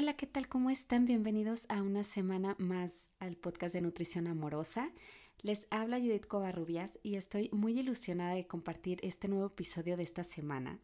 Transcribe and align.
Hola, 0.00 0.14
¿qué 0.14 0.28
tal? 0.28 0.46
¿Cómo 0.46 0.70
están? 0.70 1.06
Bienvenidos 1.06 1.66
a 1.68 1.82
una 1.82 2.04
semana 2.04 2.54
más 2.60 3.08
al 3.18 3.34
podcast 3.34 3.74
de 3.74 3.80
Nutrición 3.80 4.28
Amorosa. 4.28 4.92
Les 5.42 5.66
habla 5.70 5.98
Judith 5.98 6.28
Covarrubias 6.28 7.00
y 7.02 7.16
estoy 7.16 7.50
muy 7.50 7.80
ilusionada 7.80 8.34
de 8.34 8.46
compartir 8.46 9.00
este 9.02 9.26
nuevo 9.26 9.46
episodio 9.46 9.96
de 9.96 10.04
esta 10.04 10.22
semana. 10.22 10.78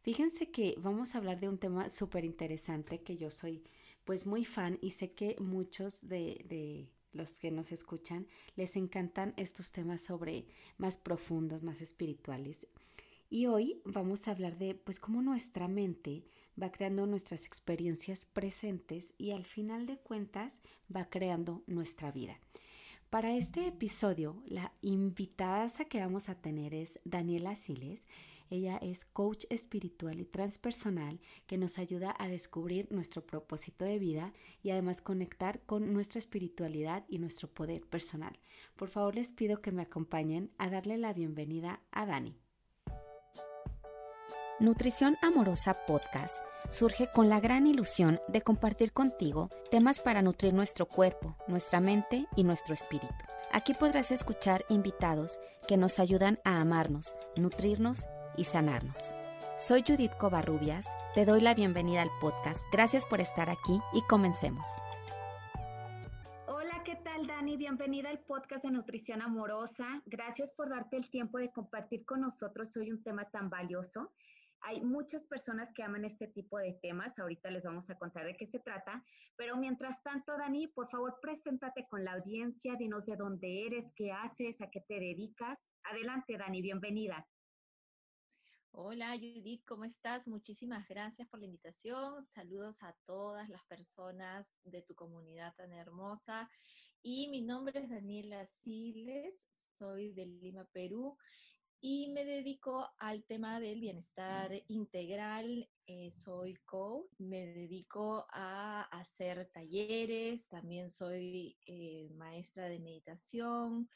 Fíjense 0.00 0.50
que 0.50 0.76
vamos 0.78 1.14
a 1.14 1.18
hablar 1.18 1.40
de 1.40 1.50
un 1.50 1.58
tema 1.58 1.90
súper 1.90 2.24
interesante 2.24 3.02
que 3.02 3.18
yo 3.18 3.30
soy 3.30 3.64
pues 4.06 4.24
muy 4.24 4.46
fan 4.46 4.78
y 4.80 4.92
sé 4.92 5.12
que 5.12 5.36
muchos 5.38 6.00
de, 6.08 6.42
de 6.48 6.88
los 7.12 7.38
que 7.38 7.50
nos 7.50 7.70
escuchan 7.70 8.26
les 8.56 8.76
encantan 8.76 9.34
estos 9.36 9.72
temas 9.72 10.00
sobre 10.00 10.46
más 10.78 10.96
profundos, 10.96 11.62
más 11.62 11.82
espirituales. 11.82 12.66
Y 13.28 13.44
hoy 13.44 13.82
vamos 13.84 14.26
a 14.26 14.30
hablar 14.30 14.56
de 14.56 14.74
pues 14.74 14.98
cómo 14.98 15.20
nuestra 15.20 15.68
mente 15.68 16.24
va 16.60 16.70
creando 16.72 17.06
nuestras 17.06 17.44
experiencias 17.44 18.26
presentes 18.26 19.14
y 19.18 19.32
al 19.32 19.44
final 19.44 19.86
de 19.86 19.98
cuentas 19.98 20.60
va 20.94 21.08
creando 21.08 21.62
nuestra 21.66 22.10
vida. 22.10 22.38
Para 23.10 23.34
este 23.36 23.66
episodio, 23.66 24.42
la 24.46 24.72
invitada 24.82 25.68
que 25.88 26.00
vamos 26.00 26.28
a 26.28 26.34
tener 26.34 26.74
es 26.74 26.98
Daniela 27.04 27.54
Siles. 27.54 28.04
Ella 28.50 28.78
es 28.78 29.04
coach 29.06 29.44
espiritual 29.50 30.20
y 30.20 30.24
transpersonal 30.24 31.20
que 31.46 31.58
nos 31.58 31.78
ayuda 31.78 32.14
a 32.18 32.28
descubrir 32.28 32.90
nuestro 32.90 33.24
propósito 33.24 33.84
de 33.84 33.98
vida 33.98 34.32
y 34.62 34.70
además 34.70 35.00
conectar 35.00 35.60
con 35.64 35.92
nuestra 35.92 36.18
espiritualidad 36.18 37.04
y 37.08 37.18
nuestro 37.18 37.48
poder 37.48 37.86
personal. 37.86 38.38
Por 38.76 38.88
favor, 38.88 39.14
les 39.14 39.32
pido 39.32 39.60
que 39.62 39.72
me 39.72 39.82
acompañen 39.82 40.50
a 40.58 40.68
darle 40.68 40.98
la 40.98 41.12
bienvenida 41.12 41.80
a 41.90 42.04
Dani. 42.04 42.36
Nutrición 44.60 45.16
Amorosa 45.22 45.86
Podcast 45.86 46.47
surge 46.70 47.08
con 47.12 47.28
la 47.28 47.40
gran 47.40 47.66
ilusión 47.66 48.20
de 48.28 48.42
compartir 48.42 48.92
contigo 48.92 49.50
temas 49.70 50.00
para 50.00 50.22
nutrir 50.22 50.54
nuestro 50.54 50.86
cuerpo, 50.86 51.36
nuestra 51.46 51.80
mente 51.80 52.26
y 52.36 52.44
nuestro 52.44 52.74
espíritu. 52.74 53.24
Aquí 53.52 53.74
podrás 53.74 54.10
escuchar 54.10 54.64
invitados 54.68 55.38
que 55.66 55.76
nos 55.76 55.98
ayudan 55.98 56.38
a 56.44 56.60
amarnos, 56.60 57.16
nutrirnos 57.36 58.06
y 58.36 58.44
sanarnos. 58.44 59.14
Soy 59.58 59.82
Judith 59.86 60.12
Covarrubias, 60.18 60.86
te 61.14 61.24
doy 61.24 61.40
la 61.40 61.54
bienvenida 61.54 62.02
al 62.02 62.10
podcast. 62.20 62.62
Gracias 62.70 63.04
por 63.06 63.20
estar 63.20 63.50
aquí 63.50 63.80
y 63.92 64.02
comencemos. 64.02 64.64
Hola, 66.46 66.82
¿qué 66.84 66.96
tal 66.96 67.26
Dani? 67.26 67.56
Bienvenida 67.56 68.10
al 68.10 68.20
podcast 68.20 68.64
de 68.64 68.70
Nutrición 68.70 69.22
Amorosa. 69.22 70.02
Gracias 70.06 70.52
por 70.52 70.68
darte 70.68 70.96
el 70.96 71.10
tiempo 71.10 71.38
de 71.38 71.50
compartir 71.50 72.04
con 72.04 72.20
nosotros 72.20 72.76
hoy 72.76 72.92
un 72.92 73.02
tema 73.02 73.24
tan 73.24 73.50
valioso. 73.50 74.12
Hay 74.60 74.80
muchas 74.82 75.24
personas 75.26 75.72
que 75.72 75.82
aman 75.82 76.04
este 76.04 76.26
tipo 76.28 76.58
de 76.58 76.78
temas, 76.82 77.18
ahorita 77.18 77.50
les 77.50 77.62
vamos 77.62 77.88
a 77.90 77.98
contar 77.98 78.24
de 78.26 78.36
qué 78.36 78.46
se 78.46 78.58
trata, 78.58 79.04
pero 79.36 79.56
mientras 79.56 80.02
tanto, 80.02 80.36
Dani, 80.36 80.66
por 80.68 80.90
favor, 80.90 81.18
preséntate 81.22 81.86
con 81.88 82.04
la 82.04 82.14
audiencia, 82.14 82.74
dinos 82.76 83.06
de 83.06 83.16
dónde 83.16 83.66
eres, 83.66 83.92
qué 83.94 84.12
haces, 84.12 84.60
a 84.60 84.70
qué 84.70 84.80
te 84.80 84.94
dedicas. 84.94 85.58
Adelante, 85.84 86.36
Dani, 86.36 86.60
bienvenida. 86.60 87.26
Hola 88.70 89.16
Judith, 89.16 89.64
¿cómo 89.66 89.84
estás? 89.84 90.28
Muchísimas 90.28 90.86
gracias 90.86 91.26
por 91.28 91.40
la 91.40 91.46
invitación. 91.46 92.26
Saludos 92.26 92.82
a 92.82 92.94
todas 93.06 93.48
las 93.48 93.64
personas 93.64 94.52
de 94.62 94.82
tu 94.82 94.94
comunidad 94.94 95.54
tan 95.56 95.72
hermosa. 95.72 96.48
Y 97.02 97.28
mi 97.28 97.42
nombre 97.42 97.80
es 97.80 97.88
Daniela 97.88 98.46
Siles, 98.46 99.34
soy 99.78 100.12
de 100.12 100.26
Lima, 100.26 100.64
Perú 100.72 101.16
y 101.80 102.08
me 102.08 102.24
dedico 102.24 102.88
al 102.98 103.24
tema 103.24 103.60
del 103.60 103.80
bienestar 103.80 104.52
integral. 104.68 105.68
Eh, 105.86 106.10
soy 106.10 106.54
coach, 106.66 107.06
me 107.18 107.46
dedico 107.46 108.26
a 108.30 108.82
hacer 108.82 109.48
talleres, 109.52 110.46
también 110.48 110.90
soy 110.90 111.56
eh, 111.66 112.10
maestra 112.16 112.68
de 112.68 112.78
meditación 112.80 113.88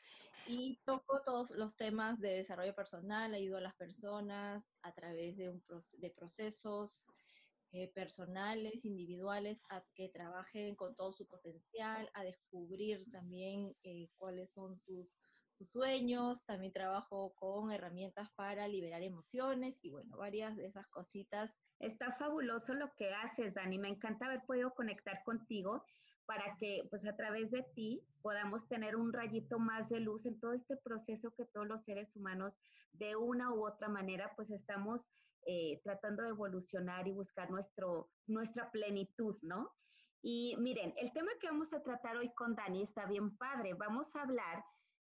y 0.49 0.79
toco 0.85 1.23
todos 1.23 1.51
los 1.51 1.77
temas 1.77 2.19
de 2.21 2.31
desarrollo 2.37 2.75
personal, 2.75 3.35
ayudo 3.35 3.59
a 3.59 3.63
las 3.63 3.75
personas 3.75 4.79
a 4.83 4.95
través 4.95 5.37
de, 5.37 5.51
un, 5.51 5.63
de 5.98 6.11
procesos 6.11 7.13
eh, 7.73 7.89
personales, 7.89 8.85
individuales, 8.85 9.61
a 9.69 9.85
que 9.95 10.09
trabajen 10.09 10.77
con 10.77 10.95
todo 10.95 11.13
su 11.13 11.27
potencial, 11.27 12.11
a 12.15 12.25
descubrir 12.25 13.11
también 13.11 13.77
cuáles 14.17 14.51
son 14.51 14.79
sus 14.79 15.21
sus 15.62 15.70
sueños, 15.70 16.45
también 16.45 16.73
trabajo 16.73 17.33
con 17.36 17.70
herramientas 17.70 18.28
para 18.34 18.67
liberar 18.67 19.02
emociones 19.02 19.78
y 19.84 19.90
bueno, 19.90 20.17
varias 20.17 20.56
de 20.56 20.67
esas 20.67 20.89
cositas. 20.89 21.55
Está 21.78 22.12
fabuloso 22.12 22.74
lo 22.74 22.92
que 22.96 23.14
haces, 23.14 23.55
Dani. 23.55 23.78
Me 23.78 23.89
encanta 23.89 24.27
haber 24.27 24.42
podido 24.45 24.74
conectar 24.74 25.23
contigo 25.24 25.84
para 26.27 26.56
que 26.58 26.83
pues 26.90 27.06
a 27.06 27.14
través 27.14 27.50
de 27.50 27.64
ti 27.74 28.02
podamos 28.23 28.67
tener 28.67 28.96
un 28.96 29.12
rayito 29.12 29.58
más 29.58 29.89
de 29.89 30.00
luz 30.00 30.27
en 30.27 30.39
todo 30.40 30.52
este 30.52 30.77
proceso 30.77 31.33
que 31.36 31.46
todos 31.46 31.67
los 31.67 31.84
seres 31.84 32.14
humanos 32.17 32.55
de 32.92 33.14
una 33.17 33.52
u 33.52 33.67
otra 33.67 33.89
manera 33.89 34.33
pues 34.34 34.50
estamos 34.50 35.11
eh, 35.46 35.80
tratando 35.84 36.23
de 36.23 36.30
evolucionar 36.30 37.06
y 37.06 37.12
buscar 37.12 37.50
nuestro, 37.50 38.11
nuestra 38.27 38.70
plenitud, 38.70 39.36
¿no? 39.42 39.70
Y 40.23 40.56
miren, 40.58 40.94
el 40.96 41.12
tema 41.12 41.33
que 41.40 41.48
vamos 41.48 41.73
a 41.73 41.83
tratar 41.83 42.17
hoy 42.17 42.33
con 42.34 42.55
Dani 42.55 42.83
está 42.83 43.06
bien 43.06 43.36
padre. 43.36 43.74
Vamos 43.74 44.14
a 44.14 44.23
hablar 44.23 44.64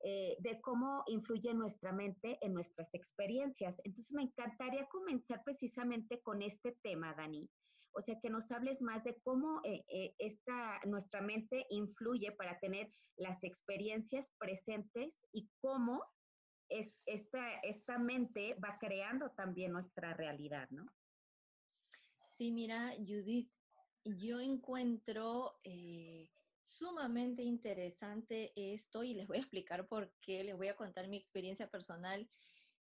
eh, 0.02 0.36
de 0.40 0.60
cómo 0.62 1.02
influye 1.08 1.52
nuestra 1.52 1.92
mente 1.92 2.38
en 2.40 2.54
nuestras 2.54 2.94
experiencias. 2.94 3.78
Entonces, 3.84 4.12
me 4.12 4.22
encantaría 4.22 4.88
comenzar 4.88 5.42
precisamente 5.44 6.22
con 6.22 6.40
este 6.40 6.78
tema, 6.82 7.14
Dani. 7.14 7.48
O 7.92 8.00
sea, 8.00 8.18
que 8.20 8.30
nos 8.30 8.50
hables 8.50 8.80
más 8.80 9.04
de 9.04 9.20
cómo 9.20 9.60
eh, 9.64 9.84
eh, 9.88 10.14
esta, 10.18 10.80
nuestra 10.86 11.20
mente 11.20 11.66
influye 11.70 12.32
para 12.32 12.58
tener 12.60 12.90
las 13.16 13.44
experiencias 13.44 14.32
presentes 14.38 15.20
y 15.32 15.50
cómo 15.60 16.02
es, 16.70 16.94
esta, 17.04 17.50
esta 17.62 17.98
mente 17.98 18.54
va 18.54 18.78
creando 18.78 19.30
también 19.32 19.72
nuestra 19.72 20.14
realidad, 20.14 20.68
¿no? 20.70 20.86
Sí, 22.32 22.52
mira, 22.52 22.92
Judith, 22.96 23.50
yo 24.04 24.40
encuentro 24.40 25.60
sumamente 26.62 27.43
interesante 27.43 28.53
esto 28.54 29.03
y 29.03 29.15
les 29.15 29.26
voy 29.26 29.38
a 29.38 29.41
explicar 29.41 29.88
por 29.88 30.15
qué, 30.21 30.44
les 30.44 30.56
voy 30.56 30.69
a 30.69 30.76
contar 30.76 31.09
mi 31.09 31.16
experiencia 31.16 31.69
personal. 31.69 32.28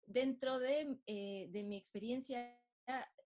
Dentro 0.07 0.59
de, 0.59 0.99
eh, 1.07 1.47
de 1.49 1.63
mi 1.63 1.77
experiencia, 1.77 2.61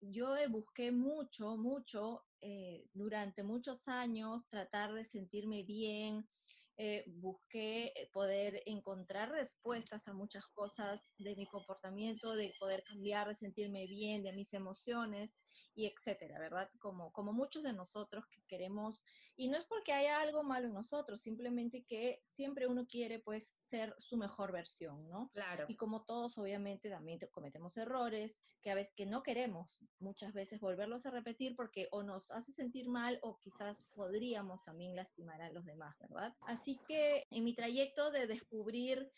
yo 0.02 0.36
busqué 0.50 0.92
mucho, 0.92 1.58
mucho, 1.58 2.26
eh, 2.42 2.88
durante 2.94 3.44
muchos 3.44 3.88
años, 3.88 4.48
tratar 4.50 4.94
de 4.94 5.04
sentirme 5.04 5.64
bien, 5.64 6.30
eh, 6.78 7.04
busqué 7.08 7.92
poder 8.14 8.64
encontrar 8.66 9.32
respuestas 9.32 10.08
a 10.08 10.14
muchas 10.14 10.46
cosas 10.54 11.02
de 11.18 11.36
mi 11.36 11.46
comportamiento, 11.46 12.36
de 12.36 12.54
poder 12.58 12.84
cambiar, 12.84 13.28
de 13.28 13.36
sentirme 13.36 13.86
bien, 13.86 14.24
de 14.24 14.32
mis 14.32 14.54
emociones 14.54 15.38
y 15.80 15.86
etcétera, 15.86 16.38
¿verdad? 16.38 16.70
Como, 16.78 17.14
como 17.14 17.32
muchos 17.32 17.64
de 17.64 17.72
nosotros 17.72 18.26
que 18.28 18.44
queremos, 18.50 19.02
y 19.38 19.48
no 19.48 19.58
es 19.58 19.64
porque 19.64 19.94
haya 19.94 20.20
algo 20.20 20.44
malo 20.44 20.68
en 20.68 20.74
nosotros, 20.74 21.22
simplemente 21.22 21.86
que 21.86 22.22
siempre 22.26 22.68
uno 22.68 22.86
quiere 22.86 23.20
pues 23.20 23.58
ser 23.62 23.96
su 23.98 24.18
mejor 24.18 24.52
versión, 24.52 25.08
¿no? 25.08 25.30
Claro. 25.34 25.64
Y 25.70 25.78
como 25.78 26.04
todos 26.04 26.38
obviamente 26.38 26.90
también 26.90 27.20
cometemos 27.32 27.78
errores 27.78 28.42
que 28.62 28.72
a 28.72 28.76
veces 28.76 28.94
que 28.94 29.06
no 29.06 29.24
queremos 29.24 29.86
muchas 30.00 30.34
veces 30.34 30.60
volverlos 30.60 31.06
a 31.06 31.12
repetir 31.12 31.56
porque 31.56 31.88
o 31.92 32.04
nos 32.04 32.30
hace 32.32 32.52
sentir 32.52 32.90
mal 32.90 33.18
o 33.22 33.40
quizás 33.40 33.86
podríamos 33.96 34.62
también 34.64 34.98
lastimar 34.98 35.42
a 35.42 35.50
los 35.50 35.64
demás, 35.64 35.98
¿verdad? 36.00 36.36
Así 36.42 36.78
que 36.90 37.26
en 37.32 37.46
mi 37.46 37.56
trayecto 37.56 38.12
de 38.12 38.28
descubrir 38.28 39.10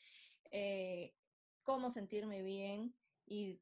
eh, 0.51 1.15
cómo 1.63 1.89
sentirme 1.89 2.43
bien 2.43 2.93
y 3.25 3.59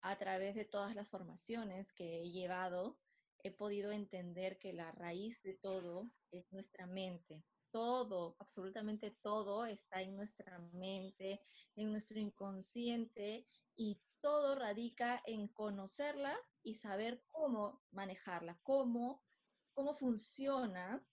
a 0.00 0.16
través 0.16 0.54
de 0.54 0.64
todas 0.64 0.94
las 0.94 1.08
formaciones 1.08 1.92
que 1.92 2.22
he 2.22 2.30
llevado, 2.30 2.98
he 3.42 3.50
podido 3.50 3.92
entender 3.92 4.58
que 4.58 4.72
la 4.72 4.90
raíz 4.92 5.42
de 5.42 5.54
todo 5.54 6.10
es 6.30 6.50
nuestra 6.52 6.86
mente. 6.86 7.44
Todo, 7.70 8.36
absolutamente 8.38 9.10
todo 9.10 9.66
está 9.66 10.00
en 10.02 10.16
nuestra 10.16 10.58
mente, 10.72 11.42
en 11.76 11.92
nuestro 11.92 12.18
inconsciente 12.18 13.46
y 13.76 14.00
todo 14.20 14.54
radica 14.54 15.22
en 15.26 15.48
conocerla 15.48 16.36
y 16.62 16.74
saber 16.74 17.22
cómo 17.28 17.82
manejarla, 17.90 18.58
cómo, 18.62 19.22
cómo 19.74 19.94
funciona 19.94 21.06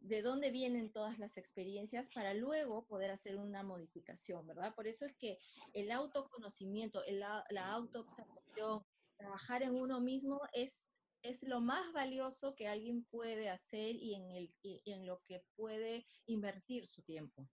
de 0.00 0.22
dónde 0.22 0.50
vienen 0.50 0.92
todas 0.92 1.18
las 1.18 1.36
experiencias 1.36 2.10
para 2.10 2.34
luego 2.34 2.86
poder 2.86 3.10
hacer 3.10 3.36
una 3.36 3.62
modificación, 3.62 4.46
¿verdad? 4.46 4.74
Por 4.74 4.86
eso 4.86 5.04
es 5.04 5.14
que 5.16 5.38
el 5.72 5.90
autoconocimiento, 5.90 7.02
la 7.10 7.70
autoobservación, 7.72 8.84
trabajar 9.20 9.62
en 9.62 9.74
uno 9.74 10.00
mismo 10.00 10.40
es, 10.52 10.88
es 11.22 11.42
lo 11.42 11.60
más 11.60 11.92
valioso 11.92 12.54
que 12.54 12.66
alguien 12.66 13.04
puede 13.04 13.50
hacer 13.50 13.94
y 13.94 14.14
en, 14.14 14.30
el, 14.30 14.54
en 14.62 15.06
lo 15.06 15.20
que 15.26 15.44
puede 15.56 16.06
invertir 16.26 16.86
su 16.86 17.02
tiempo. 17.02 17.46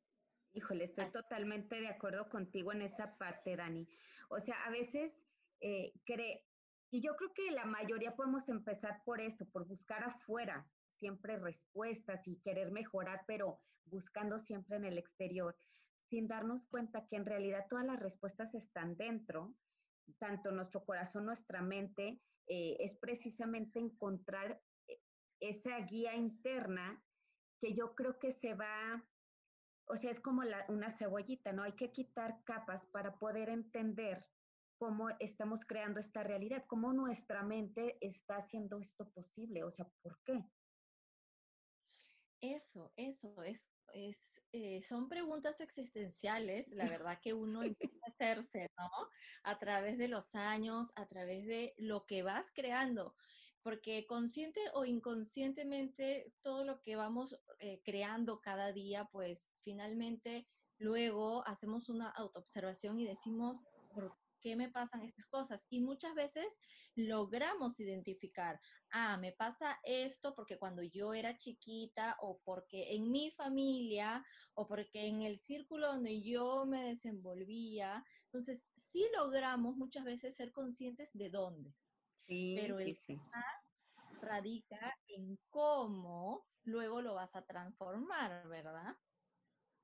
Híjole, 0.54 0.86
estoy 0.86 1.12
totalmente 1.12 1.80
de 1.80 1.90
acuerdo 1.90 2.30
contigo 2.30 2.72
en 2.72 2.82
esa 2.82 3.18
parte, 3.18 3.56
Dani. 3.56 3.88
O 4.30 4.40
sea, 4.40 4.56
a 4.66 4.72
veces 4.72 5.14
eh, 5.60 5.94
Y 6.90 7.02
yo 7.02 7.16
creo 7.16 7.34
que 7.34 7.52
la 7.52 7.66
mayoría 7.66 8.16
podemos 8.16 8.48
empezar 8.50 9.04
por 9.04 9.20
esto, 9.20 9.46
por 9.52 9.68
buscar 9.68 10.04
afuera 10.04 10.66
siempre 11.00 11.38
respuestas 11.38 12.28
y 12.28 12.40
querer 12.42 12.72
mejorar, 12.72 13.24
pero 13.28 13.62
buscando 13.86 14.40
siempre 14.40 14.78
en 14.78 14.86
el 14.86 14.98
exterior, 14.98 15.58
sin 16.10 16.28
darnos 16.28 16.66
cuenta 16.68 17.08
que 17.08 17.16
en 17.16 17.26
realidad 17.26 17.66
todas 17.70 17.86
las 17.86 18.00
respuestas 18.00 18.54
están 18.54 18.96
dentro, 18.98 19.56
tanto 20.20 20.52
nuestro 20.52 20.86
corazón, 20.86 21.26
nuestra 21.26 21.62
mente, 21.62 22.22
eh, 22.48 22.78
es 22.80 22.96
precisamente 22.98 23.80
encontrar 23.80 24.62
eh, 24.88 25.00
esa 25.40 25.80
guía 25.82 26.16
interna 26.16 27.04
que 27.60 27.74
yo 27.74 27.94
creo 27.96 28.20
que 28.20 28.32
se 28.32 28.54
va, 28.54 29.04
o 29.88 29.96
sea, 29.96 30.12
es 30.12 30.20
como 30.20 30.44
una 30.70 30.92
cebollita, 30.92 31.52
¿no? 31.52 31.64
Hay 31.64 31.74
que 31.74 31.92
quitar 31.92 32.44
capas 32.44 32.86
para 32.88 33.18
poder 33.18 33.50
entender 33.50 34.26
cómo 34.78 35.10
estamos 35.20 35.66
creando 35.66 36.00
esta 36.00 36.24
realidad, 36.24 36.66
cómo 36.68 36.94
nuestra 36.94 37.44
mente 37.44 37.98
está 38.00 38.38
haciendo 38.38 38.80
esto 38.80 39.10
posible, 39.10 39.64
o 39.64 39.72
sea, 39.72 39.90
¿por 40.02 40.20
qué? 40.24 40.46
Eso, 42.42 42.92
eso, 42.96 43.42
es, 43.44 43.70
es 43.94 44.38
eh, 44.54 44.82
son 44.82 45.10
preguntas 45.10 45.60
existenciales, 45.60 46.72
la 46.72 46.86
verdad 47.02 47.20
que 47.22 47.34
uno 47.34 47.64
empieza 47.64 47.98
a 48.06 48.10
hacerse, 48.10 48.72
¿no? 48.78 48.90
A 49.44 49.60
través 49.60 49.98
de 49.98 50.08
los 50.08 50.34
años, 50.36 50.92
a 50.96 51.08
través 51.08 51.46
de 51.46 51.74
lo 51.78 52.06
que 52.06 52.24
vas 52.24 52.52
creando, 52.52 53.16
porque 53.62 54.06
consciente 54.08 54.62
o 54.74 54.86
inconscientemente 54.86 56.34
todo 56.42 56.64
lo 56.64 56.82
que 56.82 56.96
vamos 56.96 57.38
eh, 57.60 57.82
creando 57.84 58.40
cada 58.40 58.72
día, 58.72 59.06
pues 59.12 59.52
finalmente 59.62 60.48
luego 60.78 61.46
hacemos 61.48 61.90
una 61.90 62.10
autoobservación 62.10 63.00
y 63.00 63.06
decimos, 63.06 63.68
¿por 63.94 64.16
qué 64.42 64.56
me 64.56 64.70
pasan 64.70 65.02
estas 65.04 65.28
cosas? 65.28 65.66
Y 65.70 65.82
muchas 65.82 66.14
veces 66.16 66.60
logramos 66.96 67.80
identificar, 67.80 68.60
ah, 68.92 69.18
me 69.18 69.34
pasa 69.34 69.80
esto 69.84 70.34
porque 70.36 70.58
cuando 70.58 70.84
yo 70.84 71.14
era 71.14 71.38
chiquita 71.38 72.18
o 72.22 72.42
porque 72.44 72.96
en 72.96 73.12
mi 73.12 73.32
familia 73.32 74.26
o 74.54 74.68
porque 74.68 75.08
en 75.08 75.22
el 75.22 75.40
círculo 75.40 75.88
donde 75.88 76.22
yo 76.22 76.66
me 76.66 76.84
desenvolvía. 76.84 78.04
Entonces, 78.26 78.68
sí 78.76 79.08
logramos 79.16 79.76
muchas 79.78 80.04
veces 80.06 80.36
ser 80.36 80.52
conscientes 80.52 81.10
de 81.14 81.30
dónde. 81.30 81.76
Sí, 82.16 82.56
pero 82.56 82.80
el 82.80 82.96
sí, 82.96 83.20
radica 84.22 84.94
en 85.08 85.38
cómo 85.50 86.48
luego 86.64 87.02
lo 87.02 87.14
vas 87.14 87.36
a 87.36 87.46
transformar, 87.46 88.48
¿verdad? 88.48 88.96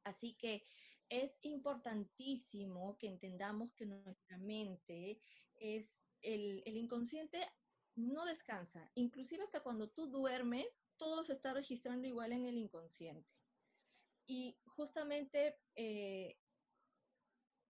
Así 0.04 0.36
que 0.36 0.66
es 1.10 1.38
importantísimo 1.42 2.98
que 2.98 3.08
entendamos 3.08 3.74
que 3.74 3.86
nuestra 3.86 4.38
mente 4.38 5.22
es 5.56 5.96
el, 6.22 6.64
inconsciente 6.66 7.46
no 7.96 8.26
descansa. 8.26 8.90
Inclusive 8.96 9.44
hasta 9.44 9.62
cuando 9.62 9.90
tú 9.90 10.08
duermes, 10.08 10.66
todo 10.98 11.24
se 11.24 11.34
está 11.34 11.54
registrando 11.54 12.08
igual 12.08 12.32
en 12.32 12.46
el 12.46 12.58
inconsciente. 12.58 13.30
Y 14.26 14.58
justamente 14.66 15.60
eh, 15.76 16.38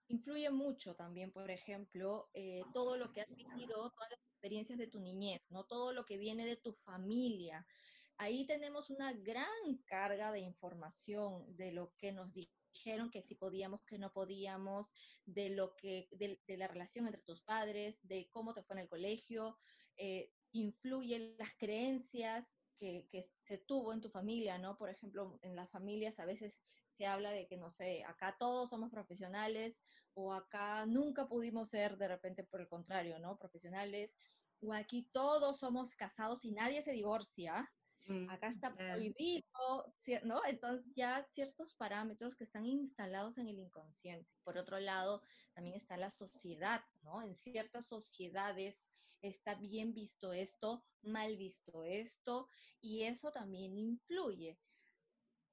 influye 0.08 0.50
mucho 0.52 0.96
también, 0.96 1.32
por 1.32 1.50
ejemplo, 1.52 2.30
eh, 2.34 2.64
todo 2.74 2.96
lo 2.96 3.12
que 3.12 3.22
has 3.22 3.36
vivido, 3.36 3.92
todas 3.92 4.10
las 4.12 4.20
experiencias 4.32 4.78
de 4.78 4.88
tu 4.88 5.00
niñez, 5.00 5.42
¿no? 5.50 5.66
Todo 5.66 5.92
lo 5.94 6.06
que 6.06 6.18
viene 6.18 6.46
de 6.46 6.58
tu 6.58 6.74
familia. 6.74 7.66
Ahí 8.18 8.46
tenemos 8.46 8.90
una 8.90 9.12
gran 9.14 9.78
carga 9.86 10.32
de 10.32 10.40
información 10.40 11.56
de 11.58 11.72
lo 11.72 11.94
que 11.98 12.12
nos 12.12 12.32
dijeron 12.32 12.63
que 13.12 13.22
si 13.22 13.36
podíamos, 13.36 13.84
que 13.86 13.98
no 13.98 14.12
podíamos, 14.12 14.94
de 15.26 15.50
lo 15.50 15.76
que, 15.76 16.08
de, 16.12 16.40
la 16.58 16.68
relación 16.68 17.06
entre 17.06 17.22
tus 17.22 17.42
padres, 17.42 18.00
de 18.04 18.30
cómo 18.32 18.54
te 18.54 18.64
fue 18.64 18.76
en 18.76 18.82
el 18.82 18.90
colegio, 18.90 19.58
eh, 19.96 20.32
influyen 20.52 21.36
las 21.38 21.54
creencias 21.58 22.54
que, 22.78 23.08
que, 23.10 23.24
se 23.44 23.58
tuvo 23.60 23.94
en 23.94 24.02
tu 24.02 24.10
familia, 24.10 24.58
¿no? 24.58 24.78
Por 24.78 24.90
ejemplo, 24.90 25.40
en 25.42 25.56
las 25.56 25.70
familias 25.72 26.20
a 26.20 26.26
veces 26.26 26.62
se 26.92 27.06
habla 27.06 27.32
de 27.32 27.48
que, 27.48 27.58
no 27.58 27.70
sé, 27.70 28.04
acá 28.04 28.36
todos 28.38 28.70
somos 28.70 28.92
profesionales 28.92 29.80
o 30.16 30.34
acá 30.34 30.86
nunca 30.86 31.28
pudimos 31.28 31.70
ser 31.70 31.98
de 31.98 32.08
repente 32.08 32.44
por 32.44 32.62
el 32.62 32.68
contrario, 32.68 33.20
¿no? 33.20 33.38
Profesionales 33.38 34.16
o 34.62 34.74
aquí 34.74 35.10
todos 35.12 35.60
somos 35.60 35.96
casados 35.96 36.46
y 36.46 36.52
nadie 36.52 36.82
se 36.82 36.92
divorcia. 36.92 37.72
Mm, 38.06 38.30
Acá 38.30 38.48
está 38.48 38.76
prohibido, 38.76 39.96
¿no? 40.24 40.42
Entonces 40.46 40.92
ya 40.96 41.24
ciertos 41.32 41.74
parámetros 41.76 42.36
que 42.36 42.44
están 42.44 42.66
instalados 42.66 43.38
en 43.38 43.48
el 43.48 43.60
inconsciente. 43.60 44.30
Por 44.44 44.58
otro 44.58 44.80
lado, 44.80 45.22
también 45.54 45.76
está 45.76 45.96
la 45.98 46.10
sociedad, 46.10 46.84
¿no? 47.02 47.22
En 47.22 47.36
ciertas 47.36 47.88
sociedades 47.88 48.92
está 49.22 49.56
bien 49.56 49.94
visto 49.94 50.34
esto, 50.34 50.86
mal 51.02 51.38
visto 51.38 51.84
esto, 51.86 52.50
y 52.82 53.04
eso 53.04 53.32
también 53.32 53.78
influye 53.78 54.60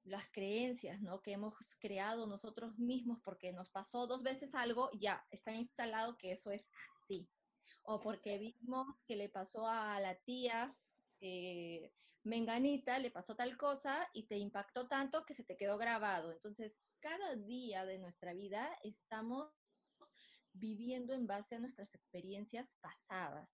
las 0.03 0.29
creencias, 0.31 1.01
¿no? 1.01 1.21
Que 1.21 1.33
hemos 1.33 1.55
creado 1.79 2.27
nosotros 2.27 2.77
mismos 2.77 3.19
porque 3.23 3.53
nos 3.53 3.69
pasó 3.69 4.07
dos 4.07 4.23
veces 4.23 4.55
algo, 4.55 4.89
ya 4.99 5.25
está 5.29 5.53
instalado 5.53 6.17
que 6.17 6.31
eso 6.31 6.51
es 6.51 6.69
así. 6.99 7.29
O 7.83 7.99
porque 7.99 8.37
vimos 8.37 8.87
que 9.05 9.15
le 9.15 9.29
pasó 9.29 9.67
a 9.67 9.99
la 9.99 10.19
tía 10.19 10.75
eh, 11.21 11.93
menganita 12.23 12.99
le 12.99 13.11
pasó 13.11 13.35
tal 13.35 13.57
cosa 13.57 14.09
y 14.13 14.23
te 14.23 14.37
impactó 14.37 14.87
tanto 14.87 15.25
que 15.25 15.33
se 15.33 15.43
te 15.43 15.57
quedó 15.57 15.77
grabado. 15.77 16.31
Entonces, 16.31 16.77
cada 16.99 17.35
día 17.35 17.85
de 17.85 17.97
nuestra 17.97 18.33
vida 18.33 18.69
estamos 18.83 19.51
viviendo 20.53 21.13
en 21.13 21.27
base 21.27 21.55
a 21.55 21.59
nuestras 21.59 21.93
experiencias 21.95 22.69
pasadas, 22.81 23.49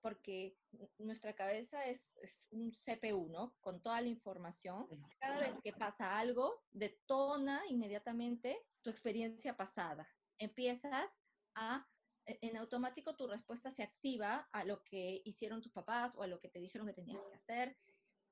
porque 0.00 0.56
nuestra 0.98 1.34
cabeza 1.34 1.86
es, 1.86 2.14
un 2.50 2.72
CPU, 2.72 3.28
¿no? 3.30 3.54
Con 3.60 3.82
toda 3.82 4.00
la 4.00 4.08
información. 4.08 4.86
Cada 5.18 5.40
vez 5.40 5.54
que 5.62 5.72
pasa 5.72 6.18
algo, 6.18 6.62
detona 6.70 7.62
inmediatamente 7.68 8.58
tu 8.82 8.90
experiencia 8.90 9.56
pasada. 9.56 10.08
Empiezas 10.38 11.10
a 11.54 11.86
e, 12.26 12.38
en 12.42 12.56
automático 12.56 13.16
tu 13.16 13.26
respuesta 13.26 13.70
se 13.70 13.82
activa 13.82 14.48
a 14.52 14.64
lo 14.64 14.82
que 14.84 15.22
hicieron 15.24 15.62
tus 15.62 15.72
papás 15.72 16.14
o 16.16 16.22
a 16.22 16.26
lo 16.26 16.38
que 16.38 16.48
te 16.48 16.58
dijeron 16.58 16.86
que 16.86 16.94
tenías 16.94 17.22
que 17.22 17.36
hacer 17.36 17.76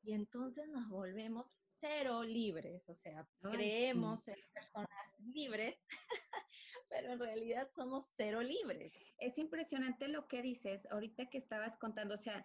y 0.02 0.14
entonces 0.14 0.68
nos 0.68 0.88
volvemos 0.88 1.54
cero 1.80 2.22
libres, 2.24 2.88
o 2.88 2.94
sea, 2.94 3.26
creemos 3.40 4.24
ser 4.24 4.38
personas 4.52 4.88
libres, 5.18 5.76
pero 6.88 7.12
en 7.12 7.18
realidad 7.18 7.68
somos 7.74 8.06
cero 8.16 8.42
libres. 8.42 8.92
Es 9.18 9.38
impresionante 9.38 10.08
lo 10.08 10.26
que 10.26 10.42
dices 10.42 10.86
ahorita 10.90 11.26
que 11.26 11.38
estabas 11.38 11.76
contando, 11.78 12.14
o 12.14 12.18
sea, 12.18 12.44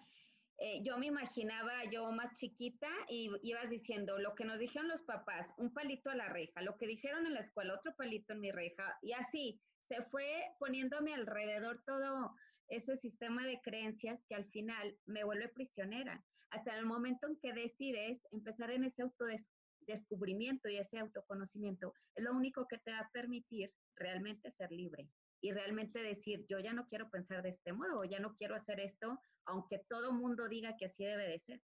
eh, 0.59 0.81
yo 0.83 0.97
me 0.97 1.07
imaginaba 1.07 1.83
yo 1.91 2.11
más 2.11 2.37
chiquita 2.37 2.87
y 3.09 3.31
ibas 3.41 3.69
diciendo 3.69 4.19
lo 4.19 4.35
que 4.35 4.45
nos 4.45 4.59
dijeron 4.59 4.87
los 4.87 5.01
papás, 5.01 5.47
un 5.57 5.73
palito 5.73 6.09
a 6.09 6.15
la 6.15 6.29
reja, 6.29 6.61
lo 6.61 6.77
que 6.77 6.87
dijeron 6.87 7.25
en 7.25 7.33
la 7.33 7.41
escuela, 7.41 7.75
otro 7.75 7.95
palito 7.95 8.33
en 8.33 8.39
mi 8.39 8.51
reja, 8.51 8.97
y 9.01 9.13
así 9.13 9.59
se 9.87 10.03
fue 10.03 10.43
poniendo 10.59 10.97
a 10.97 11.01
mi 11.01 11.11
alrededor 11.11 11.83
todo 11.85 12.35
ese 12.75 12.97
sistema 12.97 13.45
de 13.45 13.59
creencias 13.61 14.23
que 14.27 14.35
al 14.35 14.45
final 14.45 14.97
me 15.05 15.23
vuelve 15.23 15.47
prisionera 15.49 16.25
hasta 16.49 16.77
el 16.77 16.85
momento 16.85 17.27
en 17.27 17.37
que 17.37 17.53
decides 17.53 18.25
empezar 18.31 18.71
en 18.71 18.83
ese 18.83 19.03
autodescubrimiento 19.03 20.69
y 20.69 20.77
ese 20.77 20.99
autoconocimiento, 20.99 21.93
es 22.15 22.23
lo 22.23 22.31
único 22.33 22.67
que 22.67 22.77
te 22.77 22.91
va 22.91 22.99
a 22.99 23.09
permitir 23.11 23.71
realmente 23.95 24.51
ser 24.51 24.71
libre 24.71 25.09
y 25.41 25.51
realmente 25.51 26.01
decir, 26.01 26.45
yo 26.47 26.59
ya 26.59 26.73
no 26.73 26.87
quiero 26.87 27.09
pensar 27.09 27.43
de 27.43 27.49
este 27.49 27.73
modo, 27.73 28.03
ya 28.05 28.19
no 28.19 28.35
quiero 28.35 28.55
hacer 28.55 28.79
esto, 28.79 29.19
aunque 29.45 29.79
todo 29.89 30.13
mundo 30.13 30.47
diga 30.47 30.75
que 30.77 30.85
así 30.85 31.03
debe 31.03 31.27
de 31.27 31.39
ser, 31.39 31.61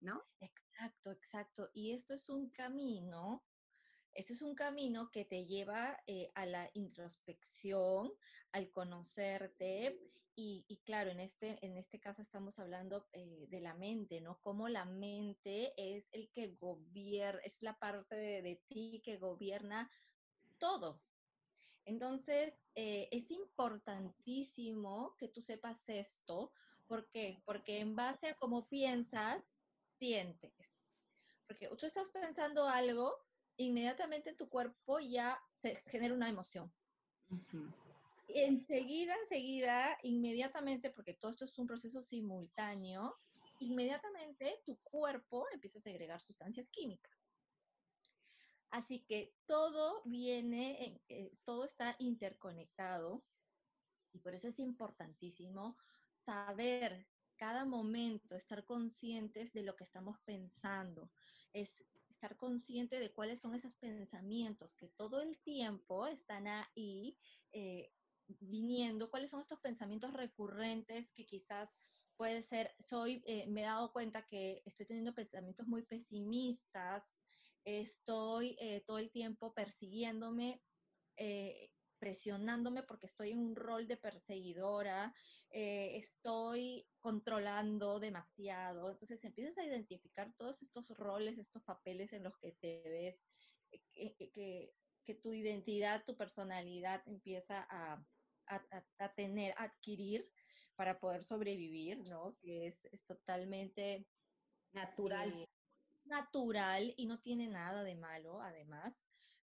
¿no? 0.00 0.22
Exacto, 0.40 1.12
exacto. 1.12 1.70
Y 1.72 1.92
esto 1.92 2.14
es 2.14 2.28
un 2.28 2.50
camino 2.50 3.44
eso 4.14 4.32
es 4.32 4.42
un 4.42 4.54
camino 4.54 5.10
que 5.10 5.24
te 5.24 5.46
lleva 5.46 5.98
eh, 6.06 6.30
a 6.34 6.46
la 6.46 6.70
introspección, 6.74 8.12
al 8.52 8.70
conocerte 8.70 9.98
y, 10.42 10.80
claro, 10.86 11.10
en 11.10 11.20
este, 11.20 11.58
en 11.64 11.76
este 11.76 12.00
caso 12.00 12.22
estamos 12.22 12.58
hablando 12.58 13.06
eh, 13.12 13.46
de 13.50 13.60
la 13.60 13.74
mente, 13.74 14.22
¿no? 14.22 14.40
Cómo 14.40 14.68
la 14.70 14.86
mente 14.86 15.74
es 15.76 16.08
el 16.12 16.30
que 16.30 16.54
gobierna, 16.54 17.42
es 17.44 17.62
la 17.62 17.78
parte 17.78 18.16
de, 18.16 18.62
ti 18.66 19.02
que 19.04 19.18
gobierna 19.18 19.90
todo. 20.56 21.02
Entonces, 21.84 22.54
eh, 22.74 23.08
es 23.10 23.30
importantísimo 23.30 25.14
que 25.18 25.28
tú 25.28 25.42
sepas 25.42 25.86
esto. 25.88 26.52
¿Por 26.86 27.10
qué? 27.10 27.42
Porque 27.44 27.80
en 27.80 27.94
base 27.94 28.28
a 28.28 28.36
cómo 28.36 28.66
piensas, 28.66 29.44
sientes. 29.98 30.54
Porque 31.46 31.68
tú 31.76 31.84
estás 31.84 32.08
pensando 32.08 32.66
algo, 32.66 33.14
inmediatamente 33.64 34.34
tu 34.34 34.48
cuerpo 34.48 34.98
ya 35.00 35.38
se 35.60 35.76
genera 35.86 36.14
una 36.14 36.28
emoción. 36.28 36.72
Enseguida, 38.28 39.14
enseguida, 39.22 39.98
inmediatamente, 40.02 40.90
porque 40.90 41.14
todo 41.14 41.32
esto 41.32 41.44
es 41.44 41.58
un 41.58 41.66
proceso 41.66 42.02
simultáneo, 42.02 43.18
inmediatamente 43.60 44.62
tu 44.64 44.78
cuerpo 44.82 45.46
empieza 45.52 45.78
a 45.78 45.82
segregar 45.82 46.20
sustancias 46.20 46.70
químicas. 46.70 47.12
Así 48.70 49.00
que 49.00 49.34
todo 49.46 50.02
viene, 50.04 51.00
eh, 51.08 51.32
todo 51.44 51.64
está 51.64 51.96
interconectado 51.98 53.24
y 54.12 54.20
por 54.20 54.34
eso 54.34 54.48
es 54.48 54.58
importantísimo 54.60 55.76
saber 56.12 57.06
cada 57.36 57.64
momento, 57.64 58.36
estar 58.36 58.64
conscientes 58.64 59.52
de 59.52 59.62
lo 59.62 59.74
que 59.74 59.84
estamos 59.84 60.20
pensando, 60.24 61.10
es 61.52 61.84
estar 62.20 62.36
consciente 62.36 63.00
de 63.00 63.14
cuáles 63.14 63.40
son 63.40 63.54
esos 63.54 63.74
pensamientos 63.76 64.74
que 64.74 64.88
todo 64.88 65.22
el 65.22 65.40
tiempo 65.40 66.06
están 66.06 66.46
ahí 66.46 67.16
eh, 67.50 67.94
viniendo, 68.26 69.10
cuáles 69.10 69.30
son 69.30 69.40
estos 69.40 69.58
pensamientos 69.60 70.12
recurrentes 70.12 71.10
que 71.12 71.24
quizás 71.24 71.74
puede 72.18 72.42
ser, 72.42 72.74
soy, 72.78 73.22
eh, 73.24 73.46
me 73.48 73.62
he 73.62 73.64
dado 73.64 73.90
cuenta 73.90 74.26
que 74.26 74.60
estoy 74.66 74.84
teniendo 74.84 75.14
pensamientos 75.14 75.66
muy 75.66 75.82
pesimistas, 75.86 77.10
estoy 77.64 78.54
eh, 78.60 78.84
todo 78.86 78.98
el 78.98 79.10
tiempo 79.10 79.54
persiguiéndome, 79.54 80.62
presionándome 81.98 82.82
porque 82.82 83.06
estoy 83.06 83.30
en 83.30 83.38
un 83.38 83.56
rol 83.56 83.86
de 83.86 83.96
perseguidora, 83.96 85.14
estoy 85.50 86.86
controlando 87.00 87.98
demasiado. 88.00 88.90
Entonces 88.90 89.24
empiezas 89.24 89.58
a 89.58 89.64
identificar 89.64 90.32
todos 90.36 90.62
estos 90.62 90.90
roles, 90.96 91.38
estos 91.38 91.62
papeles 91.62 92.12
en 92.12 92.24
los 92.24 92.36
que 92.38 92.52
te 92.52 92.82
ves, 92.84 93.20
que, 93.70 94.72
que 95.04 95.14
tu 95.14 95.32
identidad, 95.32 96.04
tu 96.04 96.16
personalidad 96.16 97.02
empieza 97.06 97.66
a, 97.68 98.04
a, 98.98 99.14
tener, 99.14 99.54
a 99.56 99.64
adquirir 99.64 100.30
para 100.76 100.98
poder 100.98 101.22
sobrevivir, 101.24 101.98
¿no? 102.08 102.36
Que 102.40 102.68
es, 102.68 102.84
es 102.86 103.04
totalmente 103.04 104.06
natural. 104.72 105.32
Eh, 105.32 105.48
natural 106.04 106.94
y 106.96 107.06
no 107.06 107.20
tiene 107.20 107.46
nada 107.48 107.84
de 107.84 107.94
malo, 107.94 108.40
además, 108.40 108.94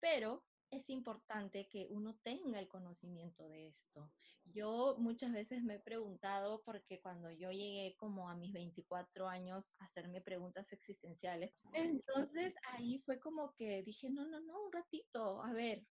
pero 0.00 0.45
es 0.70 0.90
importante 0.90 1.68
que 1.68 1.87
uno 1.90 2.18
tenga 2.23 2.58
el 2.58 2.68
conocimiento 2.68 3.49
de 3.49 3.68
esto. 3.68 4.12
Yo 4.44 4.96
muchas 4.99 5.32
veces 5.32 5.62
me 5.62 5.75
he 5.75 5.80
preguntado, 5.80 6.62
porque 6.64 7.00
cuando 7.00 7.30
yo 7.30 7.50
llegué 7.50 7.94
como 7.96 8.28
a 8.28 8.37
mis 8.37 8.52
24 8.52 9.28
años 9.28 9.73
a 9.78 9.85
hacerme 9.85 10.20
preguntas 10.20 10.73
existenciales, 10.73 11.54
entonces 11.73 12.54
ahí 12.73 12.99
fue 13.04 13.18
como 13.20 13.54
que 13.54 13.82
dije, 13.82 14.11
no, 14.11 14.26
no, 14.26 14.40
no, 14.40 14.64
un 14.64 14.73
ratito, 14.73 15.42
a 15.42 15.52
ver, 15.52 15.87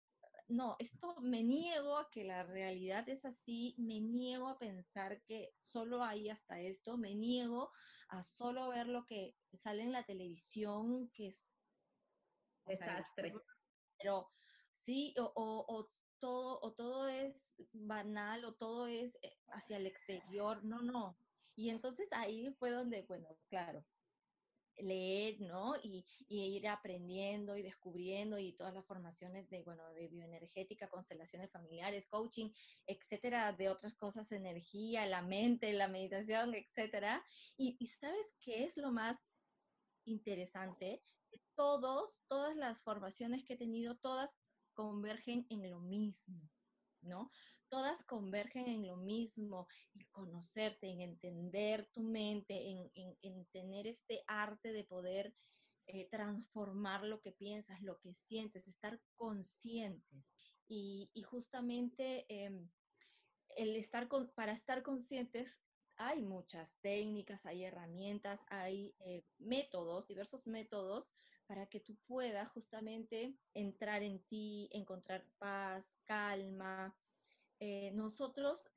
no, 0.47 0.75
esto 0.79 1.15
me 1.21 1.43
niego 1.43 1.97
a 1.97 2.09
que 2.09 2.23
la 2.23 2.43
realidad 2.43 3.07
es 3.09 3.25
así, 3.25 3.75
me 3.77 3.99
niego 3.99 4.47
a 4.47 4.59
pensar 4.59 5.21
que 5.23 5.53
solo 5.65 6.03
hay 6.03 6.29
hasta 6.29 6.59
esto, 6.59 6.97
me 6.97 7.15
niego 7.15 7.71
a 8.09 8.21
solo 8.21 8.69
ver 8.69 8.87
lo 8.87 9.05
que 9.05 9.35
sale 9.53 9.83
en 9.83 9.91
la 9.91 10.03
televisión, 10.03 11.09
que 11.11 11.29
es 11.29 11.55
desastre. 12.65 13.33
pero 13.97 14.29
sí, 14.85 15.13
o, 15.17 15.89
todo, 16.19 16.59
o 16.61 16.73
todo 16.73 17.09
es 17.09 17.53
banal, 17.73 18.45
o 18.45 18.53
todo 18.53 18.87
es 18.87 19.17
eh, 19.21 19.35
hacia 19.49 19.77
el 19.77 19.87
exterior, 19.87 20.63
no, 20.63 20.81
no. 20.81 21.17
Y 21.55 21.69
entonces 21.69 22.11
ahí 22.13 22.53
fue 22.59 22.71
donde, 22.71 23.03
bueno, 23.03 23.27
claro, 23.49 23.85
leer, 24.77 25.39
¿no? 25.41 25.75
Y, 25.81 26.05
ir 26.27 26.67
aprendiendo 26.67 27.57
y 27.57 27.63
descubriendo 27.63 28.37
y 28.37 28.53
todas 28.53 28.73
las 28.73 28.85
formaciones 28.85 29.49
de, 29.49 29.63
bueno, 29.63 29.89
de 29.93 30.07
bioenergética, 30.07 30.89
constelaciones 30.89 31.51
familiares, 31.51 32.07
coaching, 32.07 32.51
etcétera, 32.85 33.53
de 33.53 33.69
otras 33.69 33.95
cosas, 33.95 34.31
energía, 34.31 35.05
la 35.05 35.21
mente, 35.21 35.71
la 35.73 35.87
meditación, 35.87 36.55
etcétera. 36.55 37.23
Y, 37.57 37.77
y 37.79 37.87
¿sabes 37.87 38.35
qué 38.41 38.65
es 38.65 38.77
lo 38.77 38.91
más 38.91 39.25
interesante? 40.05 41.03
Todos, 41.55 42.21
todas 42.27 42.55
las 42.55 42.81
formaciones 42.81 43.43
que 43.43 43.53
he 43.53 43.57
tenido, 43.57 43.97
todas 43.97 44.44
convergen 44.75 45.47
en 45.49 45.69
lo 45.71 45.79
mismo. 45.79 46.47
¿no? 47.05 47.31
Todas 47.69 48.03
convergen 48.03 48.67
en 48.67 48.87
lo 48.87 48.97
mismo, 48.97 49.67
en 49.93 50.05
conocerte, 50.11 50.87
en 50.89 51.01
entender 51.01 51.89
tu 51.91 52.03
mente, 52.03 52.89
en, 53.21 53.45
tener 53.51 53.87
este 53.87 54.23
arte 54.27 54.71
de 54.71 54.83
poder 54.83 55.33
eh, 55.87 56.07
transformar 56.09 57.03
lo 57.03 57.21
que 57.21 57.31
piensas, 57.31 57.81
lo 57.81 57.99
que 57.99 58.13
sientes, 58.13 58.67
estar 58.67 58.99
conscientes. 59.15 60.25
Y, 60.67 61.09
justamente 61.23 62.25
em, 62.29 62.69
el 63.55 63.75
estar 63.75 64.07
para 64.35 64.53
estar 64.53 64.83
conscientes 64.83 65.61
hay 65.97 66.21
muchas 66.21 66.77
técnicas, 66.81 67.45
hay 67.45 67.63
herramientas, 67.63 68.41
hay 68.49 68.95
eh, 68.99 69.23
métodos, 69.37 70.07
diversos 70.07 70.45
métodos 70.45 71.13
para 71.47 71.67
que 71.67 71.79
tú 71.79 71.95
puedas 72.07 72.49
justamente 72.49 73.35
entrar 73.53 74.03
en 74.03 74.19
ti, 74.23 74.69
encontrar 74.71 75.25
paz, 75.37 75.85
calma. 76.05 76.95
Eh, 77.59 77.91
nosotros 77.93 78.67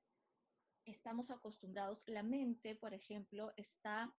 estamos 0.84 1.30
acostumbrados, 1.30 2.02
la 2.06 2.22
mente, 2.22 2.74
por 2.74 2.94
ejemplo, 2.94 3.52
está 3.56 4.14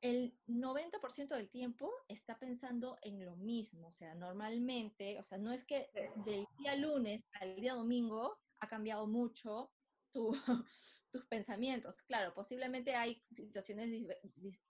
el 0.00 0.38
90% 0.46 1.34
del 1.34 1.50
tiempo 1.50 1.92
está 2.06 2.38
pensando 2.38 2.98
en 3.02 3.24
lo 3.24 3.34
mismo, 3.36 3.88
o 3.88 3.92
sea, 3.92 4.14
normalmente, 4.14 5.18
o 5.18 5.22
sea, 5.22 5.38
no 5.38 5.52
es 5.52 5.64
que 5.64 5.90
del 6.24 6.46
día 6.58 6.76
lunes 6.76 7.24
al 7.32 7.56
día 7.56 7.74
domingo 7.74 8.38
ha 8.60 8.68
cambiado 8.68 9.06
mucho 9.06 9.72
tu, 10.12 10.32
tus 11.10 11.26
pensamientos. 11.26 12.02
Claro, 12.02 12.34
posiblemente 12.34 12.94
hay 12.94 13.22
situaciones 13.34 13.90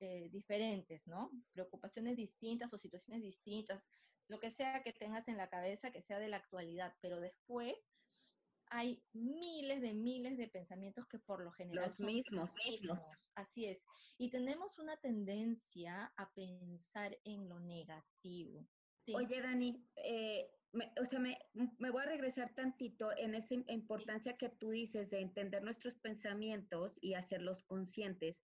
eh, 0.00 0.28
diferentes, 0.30 1.06
¿no? 1.06 1.30
Preocupaciones 1.52 2.16
distintas 2.16 2.72
o 2.72 2.78
situaciones 2.78 3.22
distintas, 3.22 3.82
lo 4.28 4.38
que 4.38 4.50
sea 4.50 4.82
que 4.82 4.92
tengas 4.92 5.28
en 5.28 5.36
la 5.36 5.48
cabeza, 5.48 5.90
que 5.90 6.02
sea 6.02 6.18
de 6.18 6.28
la 6.28 6.36
actualidad, 6.36 6.94
pero 7.00 7.20
después 7.20 7.74
hay 8.70 9.02
miles 9.12 9.80
de 9.80 9.94
miles 9.94 10.36
de 10.36 10.48
pensamientos 10.48 11.06
que 11.06 11.18
por 11.18 11.42
lo 11.42 11.52
general 11.52 11.86
los 11.86 11.96
son 11.96 12.06
mismos, 12.06 12.50
mismos. 12.66 13.00
Así 13.34 13.66
es. 13.66 13.82
Y 14.18 14.30
tenemos 14.30 14.78
una 14.78 14.96
tendencia 14.98 16.12
a 16.16 16.30
pensar 16.34 17.18
en 17.24 17.48
lo 17.48 17.60
negativo. 17.60 18.68
Oye, 19.14 19.40
Dani, 19.40 19.88
eh, 19.96 20.50
o 20.72 21.04
sea, 21.06 21.18
me, 21.18 21.38
me, 21.78 21.90
voy 21.90 22.02
a 22.02 22.06
regresar 22.06 22.54
tantito 22.54 23.10
en 23.16 23.34
esa 23.34 23.54
importancia 23.68 24.36
que 24.36 24.50
tú 24.50 24.70
dices 24.70 25.08
de 25.10 25.20
entender 25.20 25.62
nuestros 25.62 25.98
pensamientos 25.98 26.98
y 27.00 27.14
hacerlos 27.14 27.62
conscientes. 27.62 28.36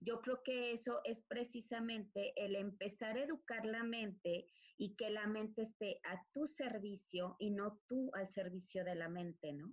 Yo 0.00 0.20
creo 0.20 0.42
que 0.42 0.72
eso 0.72 1.00
es 1.04 1.22
precisamente 1.28 2.32
el 2.36 2.56
empezar 2.56 3.16
a 3.16 3.22
educar 3.22 3.64
la 3.64 3.84
mente 3.84 4.46
y 4.76 4.96
que 4.96 5.10
la 5.10 5.26
mente 5.26 5.62
esté 5.62 6.00
a 6.04 6.20
tu 6.32 6.46
servicio 6.46 7.36
y 7.38 7.50
no 7.50 7.80
tú 7.86 8.10
al 8.14 8.28
servicio 8.28 8.84
de 8.84 8.96
la 8.96 9.08
mente, 9.08 9.52
¿no? 9.52 9.72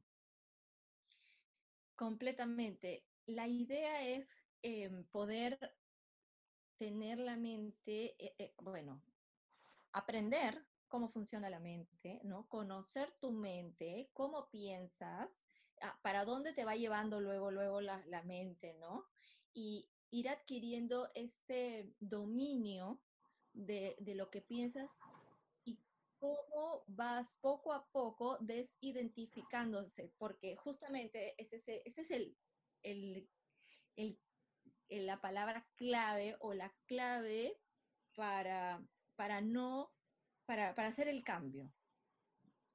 Completamente. 1.96 3.06
La 3.26 3.48
idea 3.48 4.08
es 4.08 4.30
em, 4.62 5.04
poder 5.06 5.58
tener 6.78 7.18
la 7.20 7.36
mente, 7.36 8.16
eh, 8.24 8.36
eh, 8.38 8.54
bueno, 8.58 9.04
aprender 9.94 10.64
cómo 10.90 11.10
funciona 11.10 11.50
la 11.50 11.60
mente, 11.60 12.20
¿no? 12.24 12.48
Conocer 12.50 13.14
tu 13.22 13.32
mente, 13.32 14.10
cómo 14.14 14.50
piensas, 14.50 15.30
ah, 15.82 16.00
para 16.02 16.26
dónde 16.26 16.54
te 16.54 16.66
va 16.66 16.76
llevando 16.76 17.22
luego, 17.22 17.52
luego 17.52 17.80
la, 17.80 18.04
la 18.08 18.24
mente, 18.24 18.74
¿no? 18.74 19.06
Y 19.54 19.90
ir 20.12 20.28
adquiriendo 20.30 21.10
este 21.14 21.94
dominio 22.00 23.00
de, 23.54 23.96
de, 24.00 24.16
lo 24.16 24.30
que 24.30 24.42
piensas 24.42 24.90
y 25.64 25.80
cómo 26.18 26.84
vas 26.88 27.36
poco 27.42 27.74
a 27.74 27.86
poco 27.92 28.38
desidentificándose, 28.40 30.12
porque 30.18 30.56
justamente 30.56 31.36
ese, 31.42 31.58
ese, 31.58 31.82
ese 31.86 32.02
es 32.02 32.12
el, 32.12 32.38
el, 32.84 33.30
el, 33.96 34.18
la 35.06 35.22
palabra 35.22 35.68
clave 35.76 36.36
o 36.40 36.54
la 36.54 36.74
clave 36.88 37.60
para, 38.16 38.84
para 39.16 39.42
no 39.42 39.92
para, 40.50 40.88
hacer 40.88 41.08
el 41.08 41.24
cambio. 41.24 41.72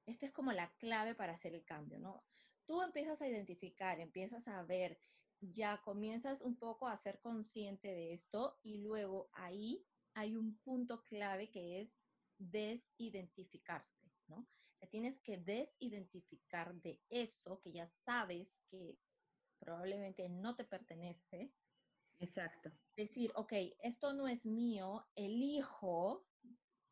Esta 0.06 0.26
es 0.26 0.32
como 0.32 0.52
la 0.52 0.72
clave 0.76 1.16
para 1.16 1.32
hacer 1.32 1.54
el 1.56 1.64
cambio, 1.64 1.98
¿no? 1.98 2.24
Tú 2.66 2.80
empiezas 2.82 3.20
a 3.20 3.26
identificar, 3.26 3.98
empiezas 3.98 4.46
a 4.46 4.62
ver, 4.62 4.96
ya 5.40 5.82
comienzas 5.82 6.40
un 6.40 6.56
poco 6.56 6.86
a 6.86 6.96
ser 6.96 7.18
consciente 7.18 7.88
de 7.88 8.12
esto 8.12 8.60
y 8.62 8.78
luego 8.78 9.28
ahí 9.32 9.84
hay 10.12 10.36
un 10.36 10.56
punto 10.58 11.02
clave 11.02 11.50
que 11.50 11.80
es 11.80 11.98
desidentificarte, 12.38 14.12
¿no? 14.28 14.46
Te 14.78 14.86
tienes 14.86 15.18
que 15.18 15.38
desidentificar 15.38 16.76
de 16.76 17.02
eso 17.08 17.60
que 17.60 17.72
ya 17.72 17.88
sabes 17.88 18.62
que 18.70 19.00
probablemente 19.58 20.28
no 20.28 20.54
te 20.54 20.62
pertenece. 20.62 21.52
Exacto. 22.20 22.70
Decir, 22.94 23.32
ok, 23.34 23.52
esto 23.80 24.12
no 24.12 24.28
es 24.28 24.46
mío, 24.46 25.08
elijo 25.16 26.24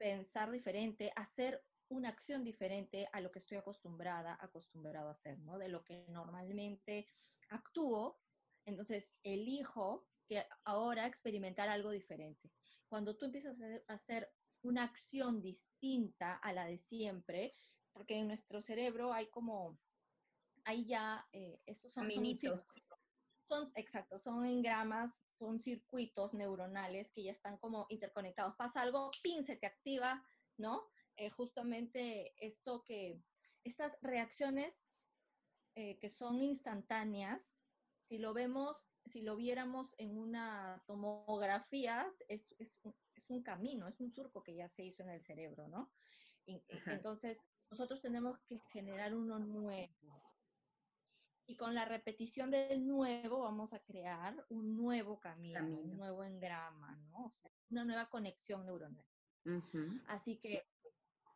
pensar 0.02 0.50
diferente, 0.50 1.12
hacer 1.14 1.64
una 1.88 2.08
acción 2.08 2.42
diferente 2.42 3.08
a 3.12 3.20
lo 3.20 3.30
que 3.30 3.38
estoy 3.38 3.58
acostumbrada, 3.58 4.36
acostumbrado 4.40 5.06
a 5.06 5.12
hacer, 5.12 5.38
¿no? 5.38 5.58
De 5.58 5.68
lo 5.68 5.84
que 5.84 6.04
normalmente 6.08 7.06
actúo, 7.50 8.20
entonces 8.66 9.12
elijo 9.22 10.08
que 10.26 10.44
ahora 10.64 11.06
experimentar 11.06 11.68
algo 11.68 11.92
diferente. 11.92 12.50
Cuando 12.88 13.16
tú 13.16 13.26
empiezas 13.26 13.60
a 13.60 13.92
hacer 13.94 14.28
una 14.62 14.82
acción 14.82 15.40
distinta 15.40 16.34
a 16.34 16.52
la 16.52 16.66
de 16.66 16.78
siempre, 16.78 17.54
porque 17.92 18.18
en 18.18 18.26
nuestro 18.26 18.60
cerebro 18.60 19.12
hay 19.12 19.28
como, 19.30 19.78
hay 20.64 20.84
ya, 20.84 21.28
eh, 21.30 21.62
estos 21.64 21.92
son, 21.92 22.08
caminitos. 22.08 22.74
Son, 23.44 23.70
exacto, 23.76 24.18
son 24.18 24.44
engramas, 24.46 25.21
son 25.42 25.58
circuitos 25.58 26.34
neuronales 26.34 27.10
que 27.10 27.24
ya 27.24 27.32
están 27.32 27.58
como 27.58 27.86
interconectados. 27.88 28.54
Pasa 28.54 28.80
algo, 28.80 29.10
pin, 29.24 29.44
se 29.44 29.56
te 29.56 29.66
activa, 29.66 30.24
¿no? 30.56 30.88
Eh, 31.16 31.30
justamente 31.30 32.32
esto 32.36 32.84
que, 32.84 33.20
estas 33.64 33.98
reacciones 34.02 34.80
eh, 35.74 35.98
que 35.98 36.10
son 36.10 36.40
instantáneas, 36.40 37.56
si 38.04 38.18
lo 38.18 38.32
vemos, 38.32 38.88
si 39.06 39.22
lo 39.22 39.34
viéramos 39.34 39.96
en 39.98 40.16
una 40.16 40.80
tomografía, 40.86 42.06
es, 42.28 42.54
es, 42.60 42.78
es 43.16 43.28
un 43.28 43.42
camino, 43.42 43.88
es 43.88 44.00
un 44.00 44.12
surco 44.12 44.44
que 44.44 44.54
ya 44.54 44.68
se 44.68 44.84
hizo 44.84 45.02
en 45.02 45.10
el 45.10 45.22
cerebro, 45.24 45.66
¿no? 45.66 45.90
entonces, 46.86 47.38
nosotros 47.70 48.00
tenemos 48.00 48.38
que 48.46 48.60
generar 48.72 49.14
uno 49.14 49.40
nuevo. 49.40 50.22
Y 51.46 51.56
con 51.56 51.74
la 51.74 51.84
repetición 51.84 52.50
del 52.50 52.86
nuevo 52.86 53.40
vamos 53.40 53.72
a 53.72 53.80
crear 53.80 54.46
un 54.48 54.76
nuevo 54.76 55.20
camino, 55.20 55.64
un 55.64 55.96
nuevo 55.96 56.24
engrama, 56.24 56.96
¿no? 57.10 57.26
O 57.26 57.30
sea, 57.30 57.50
una 57.70 57.84
nueva 57.84 58.08
conexión 58.08 58.64
neuronal. 58.64 59.04
Así 60.06 60.38
que 60.38 60.64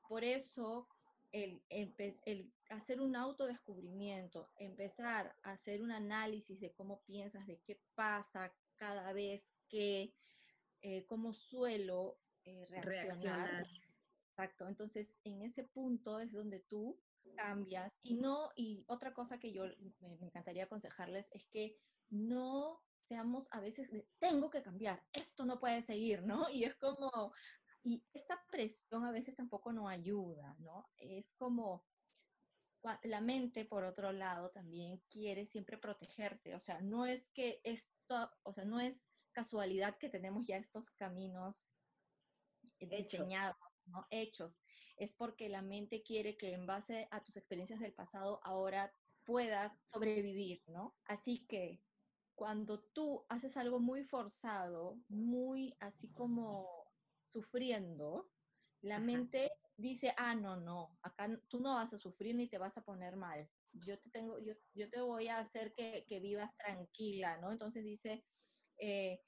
por 0.08 0.22
eso 0.22 0.88
el, 1.32 1.62
el, 1.68 2.52
hacer 2.70 3.00
un 3.00 3.16
autodescubrimiento, 3.16 4.48
empezar 4.58 5.36
a 5.42 5.52
hacer 5.52 5.82
un 5.82 5.90
análisis 5.90 6.60
de 6.60 6.72
cómo 6.72 7.02
piensas, 7.02 7.46
de 7.46 7.58
qué 7.60 7.80
pasa 7.94 8.54
cada 8.76 9.12
vez 9.12 9.50
que, 9.68 10.14
eh, 10.82 11.04
cómo 11.06 11.32
suelo 11.32 12.20
eh, 12.44 12.66
reaccionar. 12.70 13.66
Exacto, 14.30 14.68
entonces 14.68 15.14
en 15.24 15.42
ese 15.42 15.64
punto 15.64 16.20
es 16.20 16.32
donde 16.32 16.60
tú 16.60 17.00
cambias 17.34 17.92
y 18.02 18.14
no, 18.14 18.50
y 18.56 18.84
otra 18.88 19.12
cosa 19.12 19.38
que 19.38 19.52
yo 19.52 19.64
me, 20.00 20.14
encantaría 20.20 20.64
aconsejarles 20.64 21.28
es 21.32 21.46
que 21.48 21.76
no 22.10 22.82
seamos 23.08 23.48
a 23.52 23.60
veces 23.60 23.90
tengo 24.18 24.50
que 24.50 24.62
cambiar, 24.62 25.02
esto 25.12 25.44
no 25.44 25.60
puede 25.60 25.82
seguir, 25.82 26.22
¿no? 26.22 26.48
Y 26.50 26.64
es 26.64 26.74
como, 26.76 27.32
y 27.82 28.02
esta 28.12 28.42
presión 28.50 29.04
a 29.04 29.12
veces 29.12 29.36
tampoco 29.36 29.72
no 29.72 29.88
ayuda, 29.88 30.56
¿no? 30.58 30.88
Es 30.96 31.32
como 31.38 31.84
la 33.02 33.20
mente, 33.20 33.64
por 33.64 33.84
otro 33.84 34.12
lado, 34.12 34.50
también 34.50 35.02
quiere 35.10 35.46
siempre 35.46 35.78
protegerte. 35.78 36.54
O 36.54 36.60
sea, 36.60 36.80
no 36.80 37.06
es 37.06 37.28
que 37.32 37.60
esto, 37.64 38.30
o 38.42 38.52
sea, 38.52 38.64
no 38.64 38.80
es 38.80 39.06
casualidad 39.32 39.98
que 39.98 40.08
tenemos 40.08 40.46
ya 40.46 40.56
estos 40.56 40.90
caminos 40.90 41.68
diseñados, 42.78 43.56
¿no? 43.86 44.06
Hechos. 44.10 44.62
Es 44.96 45.14
porque 45.14 45.48
la 45.48 45.62
mente 45.62 46.02
quiere 46.02 46.36
que 46.36 46.52
en 46.52 46.66
base 46.66 47.08
a 47.10 47.22
tus 47.22 47.36
experiencias 47.36 47.80
del 47.80 47.92
pasado 47.94 48.40
ahora 48.42 48.92
puedas 49.24 49.72
sobrevivir, 49.90 50.62
¿no? 50.68 50.96
Así 51.04 51.46
que 51.46 51.82
cuando 52.34 52.80
tú 52.80 53.24
haces 53.28 53.56
algo 53.56 53.80
muy 53.80 54.04
forzado, 54.04 55.00
muy 55.08 55.74
así 55.80 56.12
como 56.12 56.68
sufriendo, 57.24 58.30
la 58.82 59.00
mente 59.00 59.50
dice, 59.76 60.14
ah, 60.16 60.34
no, 60.34 60.56
no, 60.56 60.96
acá 61.02 61.28
tú 61.48 61.60
no 61.60 61.74
vas 61.74 61.92
a 61.92 61.98
sufrir 61.98 62.34
ni 62.34 62.46
te 62.46 62.58
vas 62.58 62.76
a 62.76 62.84
poner 62.84 63.16
mal. 63.16 63.48
Yo 63.72 63.98
te, 63.98 64.10
tengo, 64.10 64.38
yo, 64.38 64.54
yo 64.74 64.88
te 64.88 65.00
voy 65.00 65.28
a 65.28 65.38
hacer 65.38 65.74
que, 65.74 66.04
que, 66.08 66.20
vivas 66.20 66.54
tranquila, 66.56 67.38
¿no? 67.38 67.52
Entonces 67.52 67.84
dice, 67.84 68.24
eh, 68.78 69.20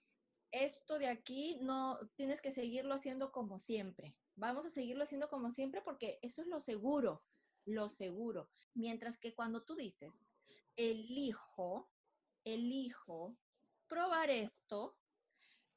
esto 0.50 0.98
de 0.98 1.08
aquí 1.08 1.58
no 1.60 1.98
tienes 2.14 2.40
que 2.40 2.52
seguirlo 2.52 2.94
haciendo 2.94 3.32
como 3.32 3.58
siempre. 3.58 4.16
Vamos 4.38 4.64
a 4.64 4.70
seguirlo 4.70 5.02
haciendo 5.02 5.28
como 5.28 5.50
siempre 5.50 5.82
porque 5.82 6.20
eso 6.22 6.42
es 6.42 6.46
lo 6.48 6.60
seguro, 6.60 7.24
lo 7.64 7.88
seguro. 7.88 8.50
Mientras 8.72 9.18
que 9.18 9.34
cuando 9.34 9.64
tú 9.64 9.74
dices, 9.74 10.32
elijo, 10.76 11.90
elijo 12.44 13.36
probar 13.88 14.30
esto, 14.30 14.96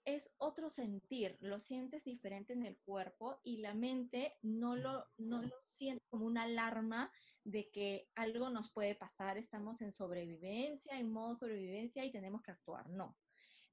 es 0.06 0.34
otro 0.38 0.70
sentir, 0.70 1.38
lo 1.42 1.60
sientes 1.60 2.04
diferente 2.04 2.54
en 2.54 2.64
el 2.64 2.78
cuerpo 2.80 3.40
y 3.44 3.58
la 3.58 3.74
mente 3.74 4.38
no 4.44 4.76
lo, 4.76 5.08
no 5.18 5.42
lo 5.42 5.56
siente 5.74 6.06
como 6.10 6.26
una 6.26 6.44
alarma 6.44 7.12
de 7.44 7.70
que 7.72 8.10
algo 8.16 8.50
nos 8.52 8.72
puede 8.72 8.96
pasar, 8.96 9.38
estamos 9.38 9.82
en 9.82 9.92
sobrevivencia, 9.92 11.00
en 11.00 11.12
modo 11.12 11.36
sobrevivencia 11.36 12.06
y 12.06 12.12
tenemos 12.12 12.42
que 12.44 12.52
actuar. 12.52 12.90
No, 12.90 13.18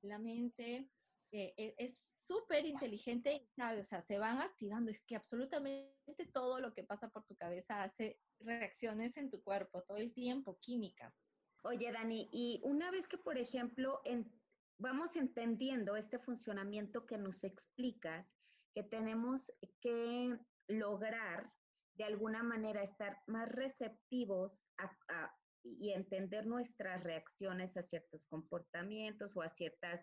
la 0.01 0.19
mente 0.19 0.91
eh, 1.33 1.55
e, 1.57 1.75
es 1.79 2.15
súper 2.27 2.67
inteligente 2.67 3.33
y 3.33 3.47
sabe, 3.47 3.81
o 3.81 3.85
sea, 3.85 4.01
se 4.01 4.19
van 4.19 4.41
activando, 4.41 4.91
es 4.91 5.03
que 5.03 5.17
absolutamente 5.17 5.93
todo 6.33 6.61
lo 6.61 6.75
que 6.75 6.85
pasa 6.85 7.09
por 7.09 7.25
tu 7.25 7.37
cabeza 7.37 7.83
hace 7.83 8.19
reacciones 8.41 9.17
en 9.17 9.31
tu 9.31 9.43
cuerpo 9.43 9.83
todo 9.83 9.99
el 9.99 10.13
tiempo, 10.13 10.59
químicas. 10.61 11.15
Oye, 11.65 11.91
Dani, 11.91 12.29
y 12.33 12.61
una 12.65 12.91
vez 12.91 13.09
que, 13.09 13.19
por 13.19 13.37
ejemplo, 13.37 14.01
en 14.05 14.31
vamos 14.79 15.17
entendiendo 15.17 15.97
este 15.97 16.19
funcionamiento 16.19 17.05
que 17.05 17.19
nos 17.19 17.45
explicas, 17.45 18.33
que 18.75 18.85
tenemos 18.85 19.43
que 19.81 20.39
lograr 20.69 21.53
de 21.97 22.05
alguna 22.05 22.43
manera 22.45 22.83
estar 22.83 23.21
más 23.27 23.49
receptivos 23.51 24.69
y 25.65 25.93
entender 25.93 26.47
nuestras 26.47 27.03
reacciones 27.03 27.77
a 27.77 27.83
ciertos 27.83 28.25
comportamientos 28.27 29.37
o 29.37 29.43
a 29.43 29.49
ciertas 29.49 30.01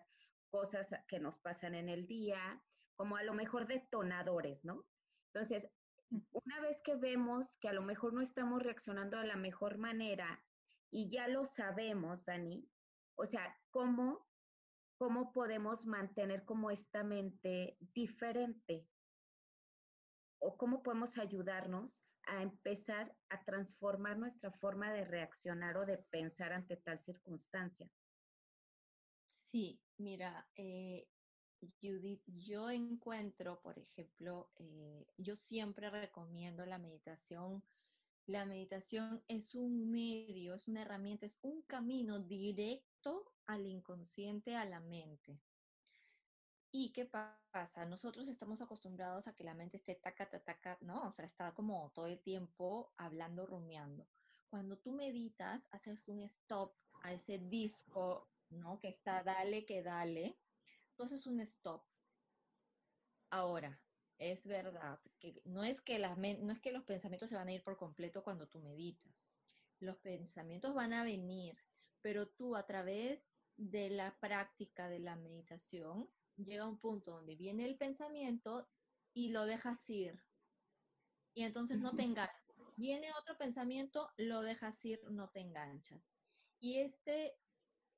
cosas 0.48 0.88
que 1.08 1.20
nos 1.20 1.38
pasan 1.38 1.74
en 1.74 1.88
el 1.88 2.06
día, 2.06 2.62
como 2.96 3.16
a 3.16 3.22
lo 3.22 3.34
mejor 3.34 3.66
detonadores, 3.66 4.64
¿no? 4.64 4.86
Entonces, 5.32 5.68
una 6.32 6.60
vez 6.60 6.80
que 6.82 6.96
vemos 6.96 7.46
que 7.60 7.68
a 7.68 7.72
lo 7.72 7.82
mejor 7.82 8.12
no 8.12 8.20
estamos 8.20 8.62
reaccionando 8.62 9.18
de 9.18 9.26
la 9.26 9.36
mejor 9.36 9.78
manera 9.78 10.44
y 10.90 11.10
ya 11.10 11.28
lo 11.28 11.44
sabemos, 11.44 12.24
Dani, 12.24 12.68
o 13.16 13.26
sea, 13.26 13.58
¿cómo 13.70 14.26
cómo 14.98 15.32
podemos 15.32 15.84
mantener 15.86 16.44
como 16.44 16.70
esta 16.70 17.04
mente 17.04 17.76
diferente 17.80 18.88
o 20.38 20.56
cómo 20.56 20.82
podemos 20.82 21.18
ayudarnos 21.18 22.02
a 22.24 22.42
empezar 22.42 23.14
a 23.28 23.44
transformar 23.44 24.18
nuestra 24.18 24.50
forma 24.52 24.92
de 24.92 25.04
reaccionar 25.04 25.76
o 25.76 25.86
de 25.86 25.98
pensar 25.98 26.52
ante 26.52 26.76
tal 26.76 26.98
circunstancia. 27.00 27.88
Sí, 29.50 29.80
mira, 29.98 30.50
eh, 30.56 31.08
Judith, 31.80 32.22
yo 32.26 32.68
encuentro, 32.70 33.60
por 33.62 33.78
ejemplo, 33.78 34.50
eh, 34.56 35.06
yo 35.16 35.36
siempre 35.36 35.88
recomiendo 35.88 36.66
la 36.66 36.78
meditación. 36.78 37.62
La 38.26 38.44
meditación 38.44 39.24
es 39.28 39.54
un 39.54 39.90
medio, 39.90 40.54
es 40.54 40.66
una 40.66 40.82
herramienta, 40.82 41.26
es 41.26 41.38
un 41.42 41.62
camino 41.62 42.18
directo 42.18 43.32
al 43.46 43.66
inconsciente, 43.66 44.56
a 44.56 44.64
la 44.64 44.80
mente. 44.80 45.40
¿Y 46.72 46.92
qué 46.92 47.06
pasa? 47.06 47.86
Nosotros 47.86 48.28
estamos 48.28 48.60
acostumbrados 48.60 49.28
a 49.28 49.34
que 49.34 49.44
la 49.44 49.54
mente 49.54 49.76
esté 49.78 49.94
taca, 49.94 50.28
taca, 50.28 50.44
taca, 50.44 50.78
¿no? 50.82 51.06
O 51.06 51.12
sea, 51.12 51.24
está 51.24 51.54
como 51.54 51.90
todo 51.94 52.06
el 52.06 52.20
tiempo 52.20 52.92
hablando, 52.98 53.46
rumiando. 53.46 54.08
Cuando 54.50 54.76
tú 54.76 54.92
meditas, 54.92 55.68
haces 55.70 56.08
un 56.08 56.20
stop 56.22 56.74
a 57.02 57.12
ese 57.14 57.38
disco, 57.38 58.28
¿no? 58.50 58.80
Que 58.80 58.88
está 58.88 59.22
dale, 59.22 59.64
que 59.64 59.82
dale. 59.82 60.38
Tú 60.94 61.04
haces 61.04 61.26
un 61.26 61.40
stop. 61.40 61.84
Ahora, 63.30 63.80
es 64.18 64.46
verdad 64.46 65.00
que 65.18 65.42
no 65.44 65.64
es 65.64 65.80
que, 65.80 65.98
las, 65.98 66.16
no 66.16 66.52
es 66.52 66.60
que 66.60 66.72
los 66.72 66.84
pensamientos 66.84 67.30
se 67.30 67.36
van 67.36 67.48
a 67.48 67.52
ir 67.52 67.62
por 67.62 67.76
completo 67.76 68.22
cuando 68.22 68.48
tú 68.48 68.60
meditas. 68.60 69.14
Los 69.78 69.96
pensamientos 69.98 70.74
van 70.74 70.92
a 70.92 71.04
venir, 71.04 71.58
pero 72.00 72.28
tú 72.28 72.56
a 72.56 72.66
través 72.66 73.20
de 73.56 73.90
la 73.90 74.18
práctica 74.20 74.88
de 74.88 75.00
la 75.00 75.16
meditación, 75.16 76.08
llega 76.36 76.68
un 76.68 76.78
punto 76.78 77.12
donde 77.12 77.36
viene 77.36 77.64
el 77.66 77.76
pensamiento 77.76 78.68
y 79.12 79.30
lo 79.30 79.44
dejas 79.44 79.88
ir. 79.90 80.22
Y 81.34 81.42
entonces 81.42 81.78
no 81.78 81.94
te 81.94 82.02
enganchas. 82.02 82.36
Viene 82.76 83.08
otro 83.18 83.36
pensamiento, 83.38 84.10
lo 84.16 84.42
dejas 84.42 84.82
ir, 84.84 85.02
no 85.10 85.30
te 85.30 85.40
enganchas. 85.40 86.02
Y 86.60 86.78
este 86.78 87.38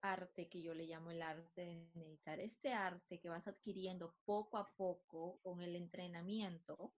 arte 0.00 0.48
que 0.48 0.62
yo 0.62 0.74
le 0.74 0.86
llamo 0.86 1.10
el 1.10 1.22
arte 1.22 1.64
de 1.64 1.88
meditar, 1.94 2.40
este 2.40 2.72
arte 2.72 3.18
que 3.18 3.28
vas 3.28 3.46
adquiriendo 3.46 4.14
poco 4.24 4.58
a 4.58 4.72
poco 4.76 5.40
con 5.42 5.62
el 5.62 5.76
entrenamiento, 5.76 6.94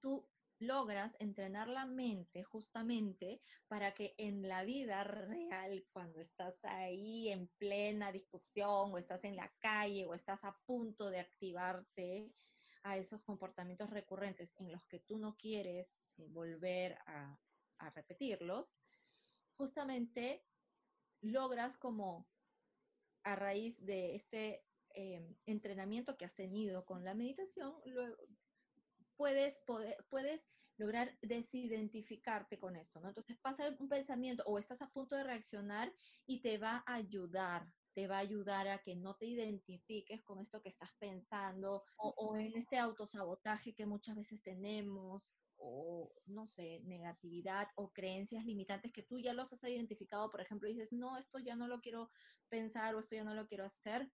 tú 0.00 0.28
logras 0.58 1.14
entrenar 1.18 1.68
la 1.68 1.84
mente 1.84 2.42
justamente 2.42 3.42
para 3.68 3.92
que 3.92 4.14
en 4.18 4.48
la 4.48 4.64
vida 4.64 5.04
real, 5.04 5.86
cuando 5.92 6.20
estás 6.20 6.64
ahí 6.64 7.28
en 7.28 7.48
plena 7.58 8.12
discusión 8.12 8.92
o 8.92 8.98
estás 8.98 9.24
en 9.24 9.36
la 9.36 9.52
calle 9.58 10.06
o 10.06 10.14
estás 10.14 10.42
a 10.44 10.58
punto 10.64 11.10
de 11.10 11.20
activarte 11.20 12.32
a 12.82 12.96
esos 12.96 13.22
comportamientos 13.24 13.90
recurrentes 13.90 14.54
en 14.58 14.70
los 14.70 14.86
que 14.86 15.00
tú 15.00 15.18
no 15.18 15.36
quieres 15.36 15.88
eh, 16.16 16.28
volver 16.28 16.98
a, 17.06 17.38
repetirlos, 17.94 18.74
justamente 19.54 20.42
logras 21.26 21.78
como 21.78 22.28
a 23.24 23.36
raíz 23.36 23.84
de 23.84 24.14
este 24.14 24.64
eh, 24.94 25.36
entrenamiento 25.46 26.16
que 26.16 26.24
has 26.24 26.34
tenido 26.34 26.84
con 26.86 27.04
la 27.04 27.14
meditación, 27.14 27.74
puedes, 29.16 29.60
poder, 29.62 29.96
puedes 30.08 30.48
lograr 30.78 31.18
desidentificarte 31.22 32.58
con 32.58 32.76
esto, 32.76 33.00
¿no? 33.00 33.08
Entonces 33.08 33.38
pasa 33.38 33.74
un 33.78 33.88
pensamiento 33.88 34.42
o 34.46 34.58
estás 34.58 34.82
a 34.82 34.90
punto 34.90 35.16
de 35.16 35.24
reaccionar 35.24 35.92
y 36.26 36.40
te 36.40 36.58
va 36.58 36.84
a 36.86 36.94
ayudar, 36.94 37.66
te 37.94 38.06
va 38.06 38.16
a 38.16 38.20
ayudar 38.20 38.68
a 38.68 38.78
que 38.78 38.94
no 38.94 39.16
te 39.16 39.26
identifiques 39.26 40.22
con 40.22 40.38
esto 40.38 40.60
que 40.60 40.68
estás 40.68 40.92
pensando 40.98 41.84
o, 41.96 42.10
o 42.10 42.36
en 42.36 42.56
este 42.56 42.78
autosabotaje 42.78 43.74
que 43.74 43.86
muchas 43.86 44.16
veces 44.16 44.42
tenemos 44.42 45.30
o, 45.58 46.12
no 46.26 46.46
sé, 46.46 46.80
negatividad 46.84 47.68
o 47.76 47.92
creencias 47.92 48.44
limitantes 48.44 48.92
que 48.92 49.02
tú 49.02 49.18
ya 49.18 49.32
los 49.32 49.52
has 49.52 49.64
identificado, 49.64 50.30
por 50.30 50.40
ejemplo, 50.40 50.68
dices, 50.68 50.92
no, 50.92 51.16
esto 51.18 51.38
ya 51.38 51.56
no 51.56 51.66
lo 51.68 51.80
quiero 51.80 52.10
pensar 52.48 52.94
o 52.94 53.00
esto 53.00 53.14
ya 53.14 53.24
no 53.24 53.34
lo 53.34 53.46
quiero 53.46 53.64
hacer, 53.64 54.10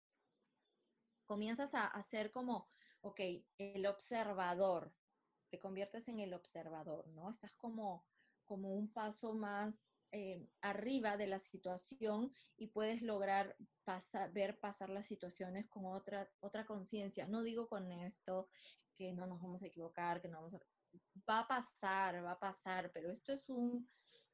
comienzas 1.26 1.74
a 1.74 1.86
hacer 1.86 2.30
como, 2.30 2.68
ok, 3.00 3.20
el 3.58 3.86
observador, 3.86 4.94
te 5.50 5.58
conviertes 5.58 6.08
en 6.08 6.20
el 6.20 6.34
observador, 6.34 7.08
¿no? 7.08 7.30
Estás 7.30 7.54
como, 7.54 8.06
como 8.44 8.74
un 8.74 8.92
paso 8.92 9.34
más 9.34 9.86
eh, 10.12 10.46
arriba 10.60 11.16
de 11.16 11.26
la 11.26 11.38
situación 11.38 12.32
y 12.56 12.66
puedes 12.68 13.00
lograr 13.00 13.56
ver 14.32 14.58
pasar 14.60 14.90
las 14.90 15.06
situaciones 15.06 15.68
con 15.68 15.86
otra, 15.86 16.30
otra 16.40 16.66
conciencia. 16.66 17.26
No 17.26 17.42
digo 17.42 17.68
con 17.68 17.90
esto 17.92 18.50
que 18.94 19.12
no 19.12 19.26
nos 19.26 19.40
vamos 19.40 19.62
a 19.62 19.66
equivocar, 19.66 20.20
que 20.20 20.28
no 20.28 20.38
vamos 20.38 20.54
a 20.54 20.60
va 21.28 21.40
a 21.40 21.48
pasar, 21.48 22.24
va 22.24 22.32
a 22.32 22.40
pasar, 22.40 22.90
pero 22.92 23.10
esto 23.10 23.32
es 23.32 23.48
un, 23.48 23.88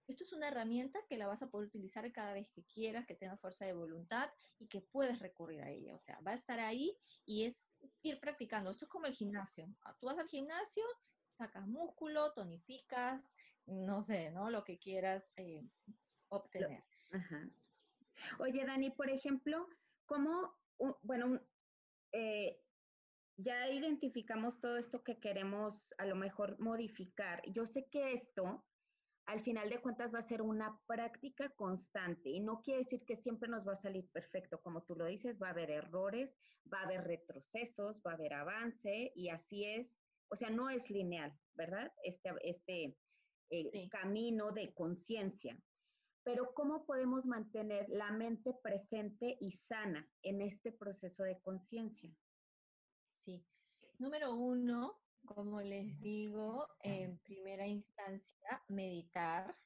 esto 0.06 0.24
es 0.24 0.32
una 0.32 0.48
herramienta 0.48 1.00
que 1.06 1.18
la 1.18 1.26
vas 1.26 1.42
a 1.42 1.50
poder 1.50 1.68
utilizar 1.68 2.10
cada 2.12 2.32
vez 2.32 2.50
que 2.50 2.64
quieras, 2.64 3.06
que 3.06 3.14
tengas 3.14 3.40
fuerza 3.40 3.66
de 3.66 3.74
voluntad 3.74 4.30
y 4.58 4.66
que 4.66 4.80
puedes 4.80 5.18
recurrir 5.18 5.62
a 5.62 5.70
ella. 5.70 5.94
O 5.94 5.98
sea, 5.98 6.18
va 6.26 6.32
a 6.32 6.36
estar 6.36 6.60
ahí 6.60 6.96
y 7.26 7.44
es 7.44 7.70
ir 8.02 8.18
practicando. 8.18 8.70
Esto 8.70 8.86
es 8.86 8.90
como 8.90 9.06
el 9.06 9.14
gimnasio. 9.14 9.66
Tú 10.00 10.06
vas 10.06 10.18
al 10.18 10.28
gimnasio, 10.28 10.84
sacas 11.36 11.66
músculo, 11.66 12.32
tonificas, 12.32 13.30
no 13.66 14.00
sé, 14.00 14.30
¿no? 14.30 14.48
Lo 14.50 14.64
que 14.64 14.78
quieras 14.78 15.32
eh, 15.36 15.62
obtener. 16.28 16.84
Oye, 18.38 18.64
Dani, 18.64 18.90
por 18.90 19.10
ejemplo, 19.10 19.68
¿cómo, 20.06 20.56
bueno, 21.02 21.40
eh, 22.12 22.60
ya 23.38 23.70
identificamos 23.70 24.60
todo 24.60 24.78
esto 24.78 25.04
que 25.04 25.20
queremos 25.20 25.94
a 25.96 26.06
lo 26.06 26.16
mejor 26.16 26.58
modificar. 26.58 27.40
Yo 27.52 27.66
sé 27.66 27.86
que 27.88 28.12
esto, 28.12 28.66
al 29.26 29.40
final 29.42 29.70
de 29.70 29.80
cuentas, 29.80 30.12
va 30.12 30.18
a 30.18 30.22
ser 30.22 30.42
una 30.42 30.80
práctica 30.88 31.48
constante 31.50 32.30
y 32.30 32.40
no 32.40 32.62
quiere 32.62 32.80
decir 32.80 33.04
que 33.06 33.16
siempre 33.16 33.48
nos 33.48 33.66
va 33.66 33.74
a 33.74 33.76
salir 33.76 34.10
perfecto. 34.10 34.60
Como 34.60 34.82
tú 34.82 34.96
lo 34.96 35.06
dices, 35.06 35.38
va 35.40 35.48
a 35.48 35.50
haber 35.50 35.70
errores, 35.70 36.34
va 36.72 36.80
a 36.80 36.84
haber 36.84 37.04
retrocesos, 37.04 38.02
va 38.04 38.10
a 38.10 38.14
haber 38.14 38.34
avance 38.34 39.12
y 39.14 39.28
así 39.28 39.64
es. 39.64 39.94
O 40.30 40.36
sea, 40.36 40.50
no 40.50 40.68
es 40.68 40.90
lineal, 40.90 41.32
¿verdad? 41.54 41.92
Este, 42.02 42.30
este 42.42 42.96
eh, 43.50 43.88
camino 43.88 44.50
de 44.50 44.74
conciencia. 44.74 45.56
Pero 46.24 46.52
¿cómo 46.54 46.84
podemos 46.84 47.24
mantener 47.24 47.88
la 47.88 48.10
mente 48.10 48.52
presente 48.62 49.38
y 49.40 49.52
sana 49.52 50.10
en 50.22 50.42
este 50.42 50.72
proceso 50.72 51.22
de 51.22 51.40
conciencia? 51.40 52.12
Número 53.98 54.32
uno, 54.32 54.96
como 55.26 55.60
les 55.60 55.98
digo, 56.00 56.68
en 56.82 57.18
primera 57.18 57.66
instancia, 57.66 58.62
meditar. 58.68 59.56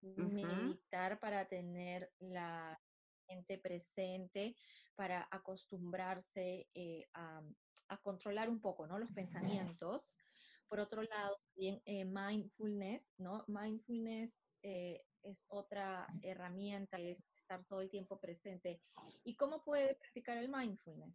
Meditar 0.00 1.20
para 1.20 1.46
tener 1.46 2.10
la 2.20 2.80
mente 3.28 3.58
presente, 3.58 4.56
para 4.94 5.28
acostumbrarse 5.30 6.68
eh, 6.74 7.06
a, 7.14 7.42
controlar 8.02 8.48
un 8.48 8.60
poco 8.60 8.86
¿no? 8.86 8.98
los 8.98 9.12
pensamientos. 9.12 10.16
Por 10.68 10.80
otro 10.80 11.02
lado, 11.02 11.38
también 11.48 11.82
eh, 11.84 12.04
mindfulness, 12.04 13.02
¿no? 13.18 13.44
Mindfulness 13.46 14.32
eh, 14.62 15.04
es 15.22 15.44
otra 15.48 16.06
herramienta, 16.22 16.98
es 16.98 17.18
estar 17.36 17.64
todo 17.66 17.82
el 17.82 17.90
tiempo 17.90 18.18
presente. 18.18 18.80
¿Y 19.22 19.36
cómo 19.36 19.62
puede 19.62 19.96
practicar 19.96 20.38
el 20.38 20.48
mindfulness? 20.48 21.14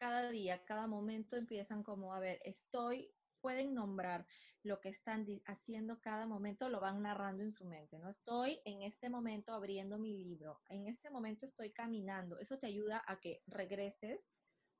Cada 0.00 0.30
día, 0.30 0.64
cada 0.64 0.86
momento 0.86 1.36
empiezan 1.36 1.82
como, 1.82 2.14
a 2.14 2.20
ver, 2.20 2.40
estoy, 2.42 3.12
pueden 3.42 3.74
nombrar 3.74 4.26
lo 4.62 4.80
que 4.80 4.88
están 4.88 5.26
haciendo 5.44 6.00
cada 6.00 6.26
momento, 6.26 6.70
lo 6.70 6.80
van 6.80 7.02
narrando 7.02 7.42
en 7.42 7.52
su 7.52 7.66
mente, 7.66 7.98
¿no? 7.98 8.08
Estoy 8.08 8.60
en 8.64 8.82
este 8.82 9.10
momento 9.10 9.52
abriendo 9.52 9.98
mi 9.98 10.16
libro, 10.16 10.62
en 10.68 10.86
este 10.86 11.10
momento 11.10 11.44
estoy 11.44 11.72
caminando, 11.72 12.38
eso 12.38 12.58
te 12.58 12.66
ayuda 12.66 13.04
a 13.06 13.20
que 13.20 13.42
regreses 13.46 14.20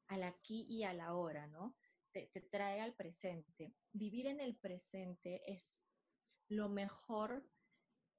al 0.08 0.22
aquí 0.22 0.66
y 0.70 0.84
a 0.84 0.94
la 0.94 1.14
hora, 1.14 1.46
¿no? 1.46 1.76
Te, 2.12 2.30
trae 2.50 2.80
al 2.80 2.94
presente. 2.94 3.74
Vivir 3.92 4.26
en 4.26 4.40
el 4.40 4.56
presente 4.56 5.42
es 5.46 5.82
lo 6.48 6.70
mejor 6.70 7.46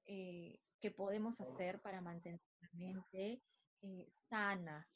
eh, 0.04 0.60
que 0.80 0.92
podemos 0.92 1.40
hacer 1.40 1.82
para 1.82 2.00
mantener 2.00 2.40
la 2.60 2.70
mente 2.72 3.42
eh, 3.82 4.08
sana, 4.28 4.88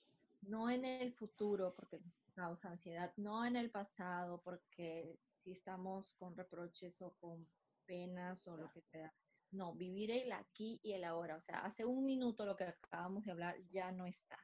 no 0.46 0.70
en 0.70 0.84
el 0.84 1.12
futuro 1.12 1.74
porque 1.74 2.00
causa 2.34 2.70
ansiedad, 2.70 3.12
no 3.16 3.44
en 3.44 3.56
el 3.56 3.70
pasado 3.70 4.40
porque 4.42 5.18
si 5.42 5.52
estamos 5.52 6.12
con 6.14 6.36
reproches 6.36 7.00
o 7.00 7.14
con 7.14 7.48
penas 7.86 8.46
o 8.46 8.56
lo 8.56 8.70
que 8.72 8.82
sea. 8.82 9.12
No, 9.52 9.74
vivir 9.74 10.10
el 10.10 10.32
aquí 10.32 10.80
y 10.82 10.92
el 10.92 11.04
ahora. 11.04 11.36
O 11.36 11.40
sea, 11.40 11.60
hace 11.60 11.84
un 11.84 12.04
minuto 12.04 12.44
lo 12.44 12.56
que 12.56 12.64
acabamos 12.64 13.24
de 13.24 13.32
hablar 13.32 13.56
ya 13.70 13.92
no 13.92 14.06
está. 14.06 14.38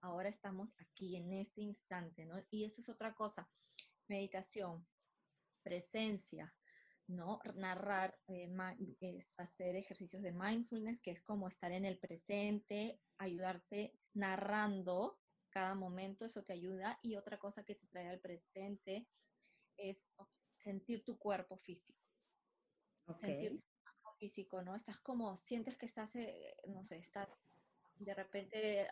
Ahora 0.00 0.28
estamos 0.28 0.70
aquí 0.78 1.16
en 1.16 1.32
este 1.32 1.62
instante, 1.62 2.24
¿no? 2.24 2.42
Y 2.50 2.64
eso 2.64 2.80
es 2.80 2.88
otra 2.88 3.14
cosa. 3.14 3.48
Meditación, 4.06 4.86
presencia, 5.62 6.54
¿no? 7.08 7.40
Narrar, 7.56 8.16
eh, 8.28 8.48
es 9.00 9.34
hacer 9.38 9.76
ejercicios 9.76 10.22
de 10.22 10.32
mindfulness, 10.32 11.00
que 11.00 11.10
es 11.10 11.22
como 11.22 11.48
estar 11.48 11.72
en 11.72 11.84
el 11.84 11.98
presente, 11.98 13.00
ayudarte 13.18 13.98
narrando 14.12 15.18
cada 15.54 15.76
momento, 15.76 16.24
eso 16.24 16.42
te 16.42 16.52
ayuda. 16.52 16.98
Y 17.00 17.14
otra 17.14 17.38
cosa 17.38 17.64
que 17.64 17.76
te 17.76 17.86
trae 17.86 18.08
al 18.08 18.18
presente 18.18 19.06
es 19.76 20.04
sentir 20.56 21.04
tu 21.04 21.16
cuerpo 21.16 21.56
físico. 21.56 22.00
Sentir 23.20 23.60
tu 23.60 23.62
cuerpo 23.82 24.16
físico, 24.18 24.62
¿no? 24.62 24.74
Estás 24.74 24.98
como, 24.98 25.36
sientes 25.36 25.76
que 25.76 25.86
estás, 25.86 26.16
eh, 26.16 26.56
no 26.66 26.82
sé, 26.82 26.96
estás 26.96 27.28
de 27.94 28.14
repente 28.14 28.90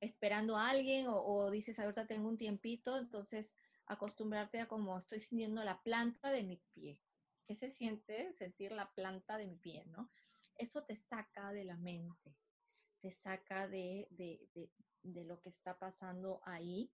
esperando 0.00 0.56
a 0.56 0.68
alguien 0.68 1.06
o, 1.06 1.22
o 1.22 1.50
dices, 1.50 1.78
ahorita 1.78 2.08
tengo 2.08 2.28
un 2.28 2.38
tiempito, 2.38 2.98
entonces 2.98 3.56
acostumbrarte 3.86 4.60
a 4.60 4.66
como 4.66 4.98
estoy 4.98 5.20
sintiendo 5.20 5.62
la 5.62 5.80
planta 5.82 6.32
de 6.32 6.42
mi 6.42 6.56
pie. 6.74 7.00
¿Qué 7.46 7.54
se 7.54 7.70
siente 7.70 8.32
sentir 8.32 8.72
la 8.72 8.92
planta 8.94 9.36
de 9.36 9.46
mi 9.46 9.56
pie, 9.56 9.84
no? 9.86 10.10
Eso 10.56 10.84
te 10.84 10.96
saca 10.96 11.52
de 11.52 11.64
la 11.64 11.76
mente, 11.76 12.34
te 13.00 13.12
saca 13.12 13.68
de, 13.68 14.08
de 14.10 14.48
lo 15.04 15.40
que 15.40 15.50
está 15.50 15.78
pasando 15.78 16.40
ahí 16.44 16.90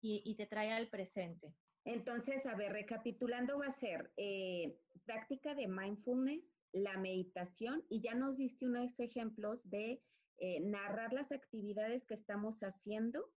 y, 0.00 0.34
te, 0.36 0.46
trae 0.46 0.72
al 0.72 0.88
presente. 0.88 1.54
Entonces, 1.84 2.44
a 2.46 2.54
ver, 2.54 2.72
recapitulando 2.72 3.58
va 3.58 3.66
a 3.66 3.72
ser 3.72 4.12
eh, 4.16 4.78
práctica 5.04 5.54
de 5.54 5.68
mindfulness, 5.68 6.44
la 6.72 6.98
meditación 6.98 7.84
y 7.88 8.00
ya 8.00 8.14
nos 8.14 8.36
diste 8.36 8.66
unos 8.66 8.98
ejemplos 9.00 9.68
de 9.70 10.02
eh, 10.38 10.60
narrar 10.60 11.12
las 11.12 11.32
actividades 11.32 12.04
que 12.04 12.14
estamos 12.14 12.60
haciendo 12.60 13.32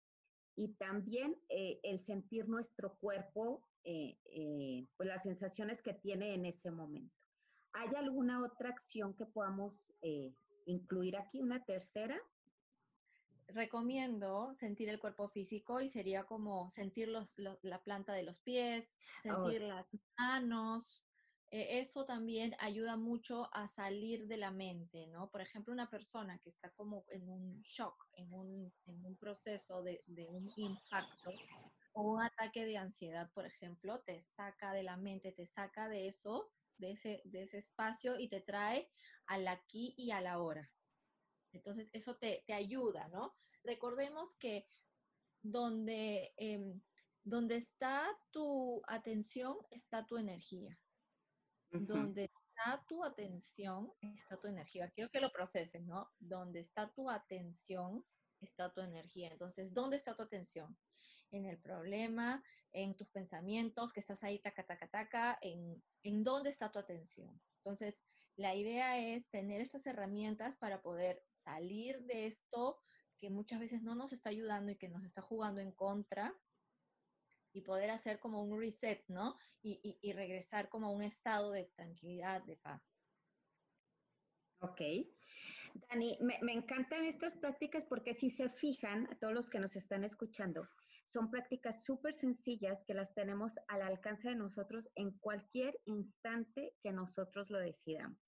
y 0.56 0.74
también 0.76 1.36
eh, 1.50 1.80
el 1.84 2.00
sentir 2.00 2.48
nuestro 2.48 2.98
cuerpo, 2.98 3.64
pues 3.84 5.08
las 5.08 5.24
sensaciones 5.24 5.82
que 5.82 5.94
tiene 5.94 6.34
en 6.34 6.46
ese 6.46 6.72
momento. 6.72 7.16
¿Hay 7.72 7.96
alguna 7.96 8.44
otra 8.44 8.70
acción 8.70 9.16
que 9.16 9.26
podamos 9.26 9.86
incluir 10.66 11.16
aquí? 11.16 11.40
¿Una 11.40 11.64
tercera? 11.64 12.20
Recomiendo 13.48 14.54
sentir 14.54 14.90
el 14.90 15.00
cuerpo 15.00 15.30
físico 15.30 15.82
y 15.82 15.90
sería 15.90 16.26
como 16.26 16.70
sentir 16.70 17.10
la 17.10 17.84
planta 17.84 18.14
de 18.14 18.24
los 18.24 18.40
pies, 18.40 18.92
sentir 19.22 19.62
las 19.62 19.88
manos. 20.18 21.08
Eh, 21.50 21.80
eso 21.80 22.06
también 22.06 22.56
ayuda 22.60 22.98
mucho 22.98 23.50
a 23.54 23.68
salir 23.68 24.28
de 24.28 24.38
la 24.38 24.52
mente, 24.52 25.08
¿no? 25.08 25.30
Por 25.32 25.42
ejemplo, 25.42 25.74
una 25.74 25.90
persona 25.90 26.40
que 26.40 26.50
está 26.50 26.72
como 26.74 27.06
en 27.10 27.30
un 27.30 27.62
shock, 27.62 28.10
en 28.14 28.34
un, 28.34 28.74
en 28.86 29.06
un 29.06 29.18
proceso 29.18 29.82
de, 29.82 30.04
de 30.08 30.28
un 30.28 30.52
impacto 30.58 31.32
o 31.94 32.04
un 32.14 32.22
ataque 32.22 32.66
de 32.66 32.78
ansiedad, 32.78 33.32
por 33.34 33.46
ejemplo, 33.46 34.02
te 34.04 34.24
saca 34.24 34.74
de 34.74 34.84
la 34.84 34.98
mente, 34.98 35.32
te 35.32 35.48
saca 35.48 35.88
de 35.88 36.08
eso, 36.08 36.52
de 36.78 36.92
ese, 36.92 37.22
de 37.26 37.44
ese 37.44 37.60
espacio 37.60 38.20
y 38.20 38.30
te 38.30 38.42
trae 38.42 38.90
al 39.26 39.48
aquí 39.48 39.96
y 39.98 40.12
a 40.12 40.22
la 40.22 40.40
hora. 40.40 40.74
Entonces, 41.52 41.90
eso 41.94 42.16
te, 42.16 42.44
ayuda, 42.54 43.08
¿no? 43.10 43.36
Recordemos 43.64 44.36
que 44.36 44.68
donde, 45.42 46.34
em, 46.38 46.82
donde 47.24 47.58
está 47.58 48.08
tu 48.32 48.82
atención, 48.88 49.58
está 49.72 50.06
tu 50.06 50.18
energía. 50.18 50.78
Donde 51.70 52.26
está 52.26 52.86
tu 52.88 53.04
atención, 53.04 53.92
está 54.02 54.38
tu 54.38 54.48
energía. 54.48 54.90
Quiero 54.92 55.10
que 55.12 55.20
lo 55.20 55.32
procesen, 55.32 55.86
¿no? 55.86 56.10
Donde 56.20 56.62
está 56.62 56.90
tu 56.94 57.10
atención, 57.10 58.06
está 58.40 58.74
tu 58.74 58.82
energía. 58.82 59.30
Entonces, 59.30 59.74
¿dónde 59.74 59.98
está 59.98 60.16
tu 60.16 60.24
atención? 60.24 60.78
en 61.32 61.46
el 61.46 61.58
problema, 61.58 62.44
en 62.72 62.96
tus 62.96 63.10
pensamientos, 63.10 63.92
que 63.92 64.00
estás 64.00 64.24
ahí 64.24 64.40
taca, 64.40 64.66
taca, 64.66 64.88
taca, 64.88 65.38
en, 65.42 65.84
en 66.04 66.24
dónde 66.24 66.50
está 66.50 66.72
tu 66.72 66.80
atención. 66.80 67.40
Entonces, 67.58 68.00
la 68.36 68.56
idea 68.56 69.00
es 69.00 69.28
tener 69.30 69.62
estas 69.62 69.86
herramientas 69.88 70.58
para 70.58 70.82
poder 70.82 71.22
salir 71.48 72.02
de 72.04 72.28
esto 72.28 72.78
que 73.20 73.30
muchas 73.30 73.60
veces 73.60 73.82
no 73.82 73.96
nos 73.96 74.12
está 74.12 74.30
ayudando 74.30 74.72
y 74.72 74.76
que 74.76 74.90
nos 74.90 75.04
está 75.04 75.22
jugando 75.22 75.62
en 75.62 75.72
contra 75.72 76.36
y 77.54 77.62
poder 77.62 77.90
hacer 77.90 78.20
como 78.20 78.44
un 78.44 78.60
reset, 78.60 79.04
¿no? 79.08 79.36
Y, 79.64 79.98
y, 80.02 80.14
regresar 80.14 80.70
como 80.70 80.88
a 80.88 80.92
un 80.92 81.02
estado 81.02 81.52
de 81.52 81.64
tranquilidad, 81.76 82.44
de 82.44 82.58
paz. 82.58 82.84
Ok. 84.60 84.82
Dani, 85.90 86.18
me, 86.22 86.38
me, 86.42 86.54
encantan 86.54 87.06
estas 87.06 87.36
prácticas 87.38 87.86
porque 87.86 88.14
si 88.14 88.30
se 88.30 88.50
fijan, 88.50 89.08
a 89.12 89.18
todos 89.18 89.34
los 89.34 89.50
que 89.50 89.60
nos 89.60 89.76
están 89.76 90.04
escuchando, 90.04 90.68
son 91.06 91.32
prácticas 91.32 91.84
súper 91.86 92.14
sencillas 92.14 92.84
que 92.86 92.94
las 92.94 93.14
tenemos 93.14 93.54
al 93.70 93.82
alcance 93.82 94.30
de 94.30 94.36
nosotros 94.36 94.88
en 94.96 95.18
cualquier 95.20 95.80
instante 95.86 96.76
que 96.82 96.92
nosotros 96.92 97.50
lo 97.50 97.60
decidamos. 97.60 98.20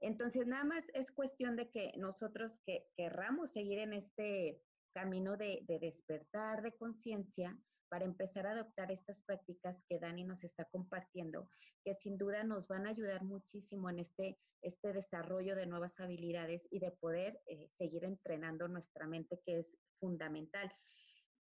Entonces, 0.00 0.46
nada 0.46 0.64
más 0.64 0.84
es 0.94 1.12
cuestión 1.12 1.56
de 1.56 1.70
que 1.70 1.92
nosotros 1.96 2.58
que 2.64 2.86
querramos 2.96 3.52
seguir 3.52 3.78
en 3.78 3.92
este 3.92 4.62
camino 4.94 5.36
de, 5.36 5.64
de 5.68 5.78
despertar 5.78 6.62
de 6.62 6.76
conciencia, 6.76 7.56
para 7.90 8.04
empezar 8.04 8.46
a 8.46 8.52
adoptar 8.52 8.90
estas 8.92 9.20
prácticas 9.20 9.84
que 9.88 9.98
Dani 9.98 10.24
nos 10.24 10.44
está 10.44 10.64
compartiendo, 10.66 11.50
que 11.84 11.94
sin 11.96 12.16
duda 12.16 12.44
nos 12.44 12.68
van 12.68 12.86
a 12.86 12.90
ayudar 12.90 13.24
muchísimo 13.24 13.90
en 13.90 13.98
este, 13.98 14.38
este 14.62 14.92
desarrollo 14.92 15.56
de 15.56 15.66
nuevas 15.66 15.98
habilidades 15.98 16.66
y 16.70 16.78
de 16.78 16.92
poder 16.92 17.42
eh, 17.46 17.68
seguir 17.76 18.04
entrenando 18.04 18.68
nuestra 18.68 19.08
mente, 19.08 19.40
que 19.44 19.58
es 19.58 19.76
fundamental. 19.98 20.72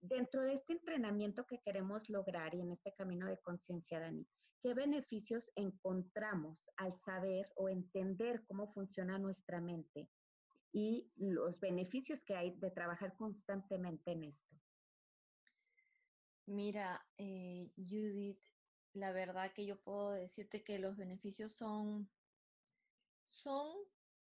Dentro 0.02 0.42
de 0.42 0.54
este 0.54 0.72
entrenamiento 0.72 1.46
que 1.46 1.60
queremos 1.60 2.10
lograr 2.10 2.56
y 2.56 2.60
en 2.60 2.72
este 2.72 2.92
camino 2.92 3.28
de 3.28 3.38
conciencia, 3.38 4.00
Dani, 4.00 4.26
¿qué 4.60 4.74
beneficios 4.74 5.52
encontramos 5.54 6.68
al 6.76 6.92
saber 6.98 7.48
o 7.54 7.68
entender 7.68 8.42
cómo 8.48 8.66
funciona 8.72 9.16
nuestra 9.20 9.60
mente 9.60 10.10
y 10.72 11.12
los 11.14 11.60
beneficios 11.60 12.24
que 12.24 12.34
hay 12.34 12.58
de 12.58 12.72
trabajar 12.72 13.14
constantemente 13.16 14.10
en 14.10 14.24
esto? 14.24 14.56
Mira, 16.46 17.06
eh, 17.16 17.70
Judith, 17.76 18.42
la 18.94 19.12
verdad 19.12 19.52
que 19.52 19.66
yo 19.66 19.80
puedo 19.80 20.10
decirte 20.10 20.64
que 20.64 20.80
los 20.80 20.96
beneficios 20.96 21.52
son, 21.52 22.10
son 23.28 23.72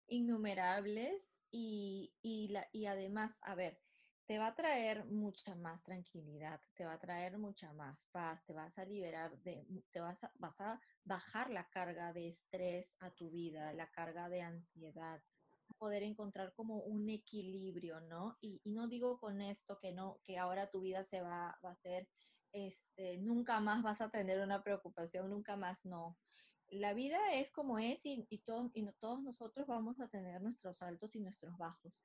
innumerables 0.08 1.36
y, 1.52 2.16
y, 2.22 2.48
la, 2.48 2.66
y 2.72 2.86
además, 2.86 3.38
a 3.42 3.56
ver, 3.56 3.85
te 4.26 4.40
va 4.40 4.48
a 4.48 4.56
traer 4.56 5.06
mucha 5.06 5.54
más 5.56 5.84
tranquilidad, 5.84 6.60
te 6.74 6.86
va 6.86 6.94
a 6.94 7.00
traer 7.00 7.38
mucha 7.38 7.72
más 7.74 8.08
paz, 8.12 8.44
te 8.46 8.54
vas 8.54 8.78
a 8.80 8.86
liberar 8.86 9.38
de, 9.44 9.66
te 9.92 10.00
vas 10.00 10.24
a, 10.24 10.32
vas 10.36 10.60
a 10.62 10.82
bajar 11.04 11.52
la 11.52 11.70
carga 11.70 12.12
de 12.12 12.30
estrés 12.30 12.96
a 13.02 13.12
tu 13.12 13.30
vida, 13.30 13.72
la 13.74 13.90
carga 13.92 14.28
de 14.30 14.42
ansiedad, 14.42 15.22
poder 15.78 16.04
encontrar 16.04 16.54
como 16.54 16.78
un 16.80 17.10
equilibrio, 17.10 18.00
¿no? 18.02 18.38
Y, 18.42 18.62
no 18.66 18.88
digo 18.88 19.20
con 19.20 19.42
esto 19.42 19.78
que 19.80 19.92
no, 19.92 20.20
que 20.24 20.38
ahora 20.38 20.72
tu 20.72 20.82
vida 20.82 21.04
se 21.04 21.22
va, 21.22 21.58
va 21.64 21.72
a 21.72 21.76
ser, 21.76 22.08
este, 22.52 23.18
nunca 23.18 23.60
más 23.60 23.84
vas 23.84 24.02
a 24.02 24.10
tener 24.10 24.40
una 24.40 24.64
preocupación, 24.64 25.30
nunca 25.30 25.56
más 25.56 25.86
no. 25.86 26.18
La 26.70 26.96
vida 26.96 27.20
es 27.34 27.52
como 27.52 27.78
es 27.78 28.06
y, 28.06 28.26
y, 28.30 28.42
y 28.74 28.92
todos 29.00 29.22
nosotros 29.22 29.68
vamos 29.68 30.00
a 30.00 30.08
tener 30.08 30.42
nuestros 30.42 30.82
altos 30.82 31.16
y 31.16 31.20
nuestros 31.20 31.56
bajos, 31.58 32.02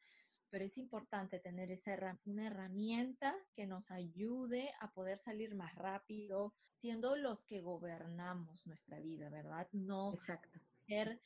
pero 0.50 0.64
es 0.64 0.76
importante 0.78 1.38
tener 1.38 1.70
esa, 1.70 2.18
una 2.24 2.46
herramienta 2.46 3.34
que 3.54 3.66
nos 3.66 3.90
ayude 3.90 4.72
a 4.80 4.92
poder 4.92 5.18
salir 5.18 5.54
más 5.54 5.74
rápido, 5.74 6.54
siendo 6.74 7.16
los 7.16 7.44
que 7.44 7.60
gobernamos 7.60 8.66
nuestra 8.66 8.98
vida, 9.00 9.30
¿verdad? 9.30 9.68
No 9.72 10.12
Exacto. 10.12 10.60
ser, 10.86 11.22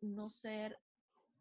no 0.00 0.30
ser 0.30 0.78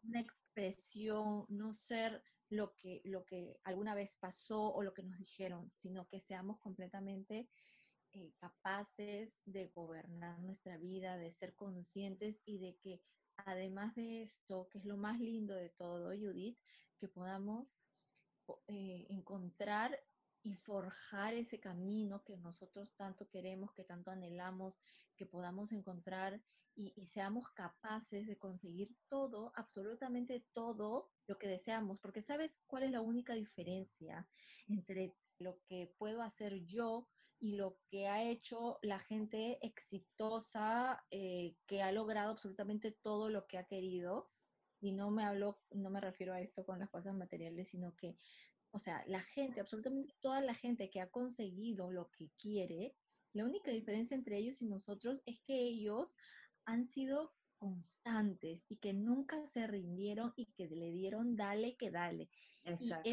una 0.04 0.20
expresión, 0.20 1.46
no 1.50 1.74
ser 1.74 2.22
lo 2.50 2.76
que, 2.76 3.02
lo 3.06 3.26
que 3.26 3.60
alguna 3.64 3.96
vez 3.96 4.16
pasó 4.20 4.74
o 4.74 4.84
lo 4.84 4.94
que 4.94 5.04
nos 5.04 5.18
dijeron, 5.18 5.68
sino 5.70 6.08
que 6.08 6.20
seamos 6.20 6.60
completamente 6.60 7.50
eh, 8.12 8.34
capaces 8.40 9.42
de 9.46 9.70
gobernar 9.70 10.40
nuestra 10.40 10.78
vida, 10.78 11.18
de 11.18 11.32
ser 11.32 11.56
conscientes 11.56 12.42
y 12.46 12.60
de 12.60 12.78
que 12.78 13.02
además 13.38 13.96
de 13.96 14.24
esto, 14.24 14.68
que 14.70 14.80
es 14.80 14.86
lo 14.86 14.98
más 14.98 15.20
lindo 15.20 15.54
de 15.54 15.70
todo, 15.70 16.10
Judith, 16.10 16.58
que 16.98 17.08
podamos 17.08 17.78
eh, 18.68 19.06
encontrar 19.10 20.00
y 20.44 20.56
forjar 20.56 21.34
ese 21.34 21.60
camino 21.60 22.24
que 22.24 22.38
nosotros 22.38 22.94
tanto 22.96 23.30
queremos, 23.30 23.74
que 23.74 23.86
tanto 23.86 24.12
anhelamos, 24.12 24.80
que 25.16 25.26
podamos 25.26 25.72
encontrar 25.72 26.42
y, 26.76 27.08
seamos 27.08 27.50
capaces 27.52 28.28
de 28.28 28.38
conseguir 28.38 28.96
todo, 29.08 29.54
absolutamente 29.56 30.46
todo 30.54 31.12
lo 31.28 31.38
que 31.38 31.48
deseamos, 31.48 32.00
porque 32.02 32.22
sabes 32.22 32.60
cuál 32.66 32.84
es 32.84 32.92
la 32.92 33.02
única 33.02 33.36
diferencia 33.36 34.28
entre 34.68 35.16
lo 35.40 35.62
que 35.66 35.94
puedo 35.98 36.22
hacer 36.22 36.66
yo 36.66 37.08
y 37.44 37.58
lo 37.58 37.78
que 37.90 38.08
ha 38.08 38.24
hecho 38.24 38.80
la 38.84 39.00
gente 39.00 39.58
exitosa 39.62 41.06
eh, 41.12 41.58
que 41.68 41.82
ha 41.82 41.92
logrado 41.92 42.32
absolutamente 42.32 42.94
todo 42.94 43.30
lo 43.30 43.48
que 43.48 43.58
ha 43.58 43.66
querido. 43.66 44.32
Y 44.80 44.94
no 44.94 45.12
me 45.12 45.26
hablo, 45.26 45.62
no 45.72 45.90
me 45.90 46.00
refiero 46.00 46.34
a 46.34 46.40
esto 46.40 46.66
con 46.66 46.80
las 46.80 46.90
cosas 46.90 47.14
materiales, 47.16 47.68
sino 47.68 47.98
que, 47.98 48.18
o 48.72 48.80
sea, 48.80 49.04
la 49.08 49.20
gente, 49.20 49.60
absolutamente 49.60 50.16
toda 50.22 50.40
la 50.40 50.54
gente 50.54 50.90
que 50.90 51.02
ha 51.02 51.12
conseguido 51.12 51.92
lo 51.92 52.10
que 52.12 52.32
quiere, 52.38 52.96
la 53.34 53.44
única 53.44 53.72
diferencia 53.72 54.16
entre 54.16 54.38
ellos 54.38 54.62
y 54.62 54.68
nosotros 54.68 55.22
es 55.26 55.42
que 55.42 55.60
ellos 55.60 56.16
han 56.64 56.88
sido 56.88 57.36
constantes 57.58 58.64
y 58.70 58.78
que 58.78 58.94
nunca 58.94 59.46
se 59.48 59.68
rindieron 59.68 60.32
y 60.38 60.54
que 60.54 60.70
le 60.70 60.92
dieron 60.92 61.36
dale 61.36 61.76
que 61.76 61.92
dale. 61.92 62.30
Exacto. 62.64 63.10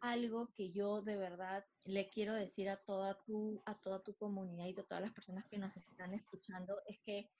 Algo 0.00 0.52
que 0.54 0.72
yo 0.72 1.02
de 1.02 1.16
verdad 1.16 1.64
le 1.84 2.08
quiero 2.10 2.34
decir 2.34 2.68
a 2.68 2.76
toda 2.76 3.22
tu 3.22 3.62
a 3.66 3.80
toda 3.80 4.02
tu 4.02 4.16
comunidad 4.16 4.66
y 4.66 4.80
a 4.80 4.84
todas 4.84 5.02
las 5.02 5.12
personas 5.12 5.46
que 5.48 5.58
nos 5.58 5.76
están 5.76 6.14
escuchando 6.14 6.80
es 6.86 6.98
que 7.04 7.30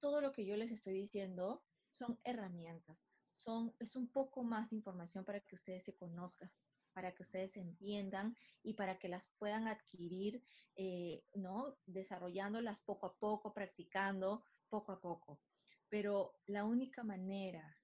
todo 0.00 0.20
lo 0.20 0.32
que 0.32 0.46
yo 0.46 0.56
les 0.56 0.70
estoy 0.70 0.94
diciendo 0.94 1.64
son 1.90 2.20
herramientas, 2.24 3.08
son 3.34 3.74
es 3.80 3.96
un 3.96 4.12
poco 4.12 4.44
más 4.44 4.70
de 4.70 4.76
información 4.76 5.24
para 5.24 5.40
que 5.40 5.56
ustedes 5.56 5.84
se 5.84 5.96
conozcan, 5.96 6.52
para 6.92 7.14
que 7.14 7.22
ustedes 7.22 7.56
entiendan 7.56 8.36
y 8.62 8.74
para 8.74 8.98
que 8.98 9.08
las 9.08 9.28
puedan 9.38 9.66
adquirir, 9.68 10.42
eh, 10.76 11.24
¿no? 11.34 11.78
Desarrollándolas 11.86 12.82
poco 12.82 13.06
a 13.06 13.18
poco, 13.18 13.52
practicando, 13.54 14.44
poco 14.68 14.92
a 14.92 15.00
poco. 15.00 15.42
Pero 15.88 16.40
la 16.46 16.64
única 16.64 17.02
manera 17.02 17.77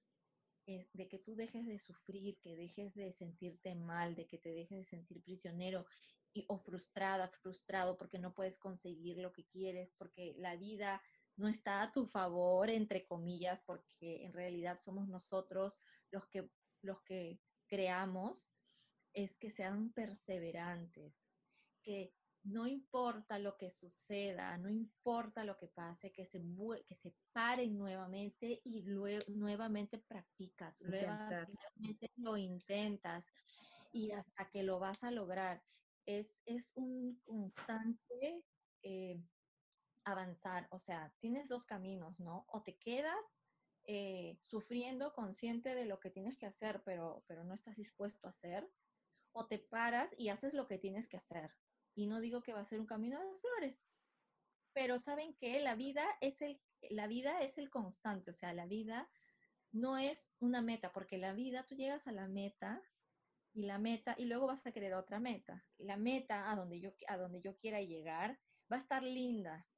es 0.65 0.91
de 0.93 1.07
que 1.07 1.19
tú 1.19 1.35
dejes 1.35 1.65
de 1.65 1.79
sufrir, 1.79 2.39
que 2.39 2.55
dejes 2.55 2.93
de 2.95 3.11
sentirte 3.13 3.75
mal, 3.75 4.15
de 4.15 4.27
que 4.27 4.37
te 4.37 4.53
dejes 4.53 4.77
de 4.77 4.85
sentir 4.85 5.21
prisionero 5.23 5.85
y, 6.33 6.45
o 6.47 6.57
frustrada, 6.57 7.27
frustrado 7.27 7.97
porque 7.97 8.19
no 8.19 8.33
puedes 8.33 8.57
conseguir 8.57 9.17
lo 9.17 9.31
que 9.31 9.45
quieres, 9.45 9.93
porque 9.97 10.33
la 10.37 10.55
vida 10.55 11.01
no 11.37 11.47
está 11.47 11.81
a 11.81 11.91
tu 11.91 12.05
favor, 12.05 12.69
entre 12.69 13.05
comillas, 13.05 13.61
porque 13.63 14.25
en 14.25 14.33
realidad 14.33 14.77
somos 14.77 15.07
nosotros 15.07 15.79
los 16.11 16.27
que, 16.27 16.49
los 16.81 17.01
que 17.03 17.39
creamos, 17.67 18.53
es 19.13 19.37
que 19.37 19.49
sean 19.49 19.91
perseverantes, 19.93 21.15
que 21.81 22.13
no 22.45 22.67
importa 22.67 23.39
lo 23.39 23.57
que 23.57 23.71
suceda, 23.71 24.57
no 24.57 24.69
importa 24.69 25.43
lo 25.43 25.57
que 25.57 25.67
pase, 25.67 26.11
que 26.11 26.25
se, 26.25 26.41
que 26.87 26.95
se 26.95 27.15
paren 27.33 27.77
nuevamente 27.77 28.61
y 28.63 28.83
luego 28.83 29.25
nuevamente 29.29 29.97
practicas, 29.97 30.81
nuevamente 30.81 32.11
lo 32.15 32.37
intentas 32.37 33.25
y 33.91 34.11
hasta 34.11 34.49
que 34.51 34.63
lo 34.63 34.79
vas 34.79 35.03
a 35.03 35.11
lograr. 35.11 35.63
Es, 36.05 36.39
es 36.45 36.71
un 36.75 37.19
constante 37.25 38.45
eh, 38.83 39.23
avanzar, 40.03 40.67
o 40.69 40.77
sea, 40.77 41.15
tienes 41.19 41.49
dos 41.49 41.65
caminos, 41.65 42.19
¿no? 42.19 42.45
O 42.47 42.61
te 42.61 42.77
quedas 42.77 43.25
eh, 43.87 44.37
sufriendo 44.45 45.13
consciente 45.13 45.73
de 45.73 45.85
lo 45.85 45.99
que 45.99 46.11
tienes 46.11 46.37
que 46.37 46.45
hacer, 46.45 46.83
pero, 46.85 47.25
pero 47.27 47.43
no 47.43 47.55
estás 47.55 47.75
dispuesto 47.75 48.27
a 48.27 48.29
hacer, 48.29 48.71
o 49.31 49.47
te 49.47 49.57
paras 49.57 50.13
y 50.15 50.29
haces 50.29 50.53
lo 50.53 50.67
que 50.67 50.77
tienes 50.77 51.07
que 51.07 51.17
hacer. 51.17 51.49
Y 51.95 52.07
no 52.07 52.19
digo 52.19 52.43
que 52.43 52.53
va 52.53 52.59
a 52.59 52.65
ser 52.65 52.79
un 52.79 52.85
camino 52.85 53.19
de 53.19 53.39
flores, 53.39 53.81
pero 54.73 54.99
saben 54.99 55.33
que 55.35 55.59
la 55.61 55.75
vida 55.75 56.05
es 56.19 56.41
el, 56.41 56.61
la 56.89 57.07
vida 57.07 57.39
es 57.41 57.57
el 57.57 57.69
constante, 57.69 58.31
o 58.31 58.33
sea, 58.33 58.53
la 58.53 58.65
vida 58.67 59.09
no 59.71 59.97
es 59.97 60.29
una 60.39 60.61
meta, 60.61 60.91
porque 60.91 61.17
la 61.17 61.33
vida 61.33 61.65
tú 61.65 61.75
llegas 61.75 62.07
a 62.07 62.11
la 62.11 62.27
meta 62.27 62.81
y 63.53 63.63
la 63.63 63.79
meta 63.79 64.15
y 64.17 64.25
luego 64.25 64.47
vas 64.47 64.65
a 64.65 64.73
querer 64.73 64.93
otra 64.93 65.19
meta. 65.19 65.65
La 65.77 65.95
meta 65.95 66.51
a 66.51 66.55
donde 66.55 66.81
yo 66.81 66.91
a 67.07 67.17
donde 67.17 67.41
yo 67.41 67.57
quiera 67.57 67.81
llegar 67.81 68.39
va 68.71 68.75
a 68.75 68.79
estar 68.79 69.01
linda, 69.01 69.69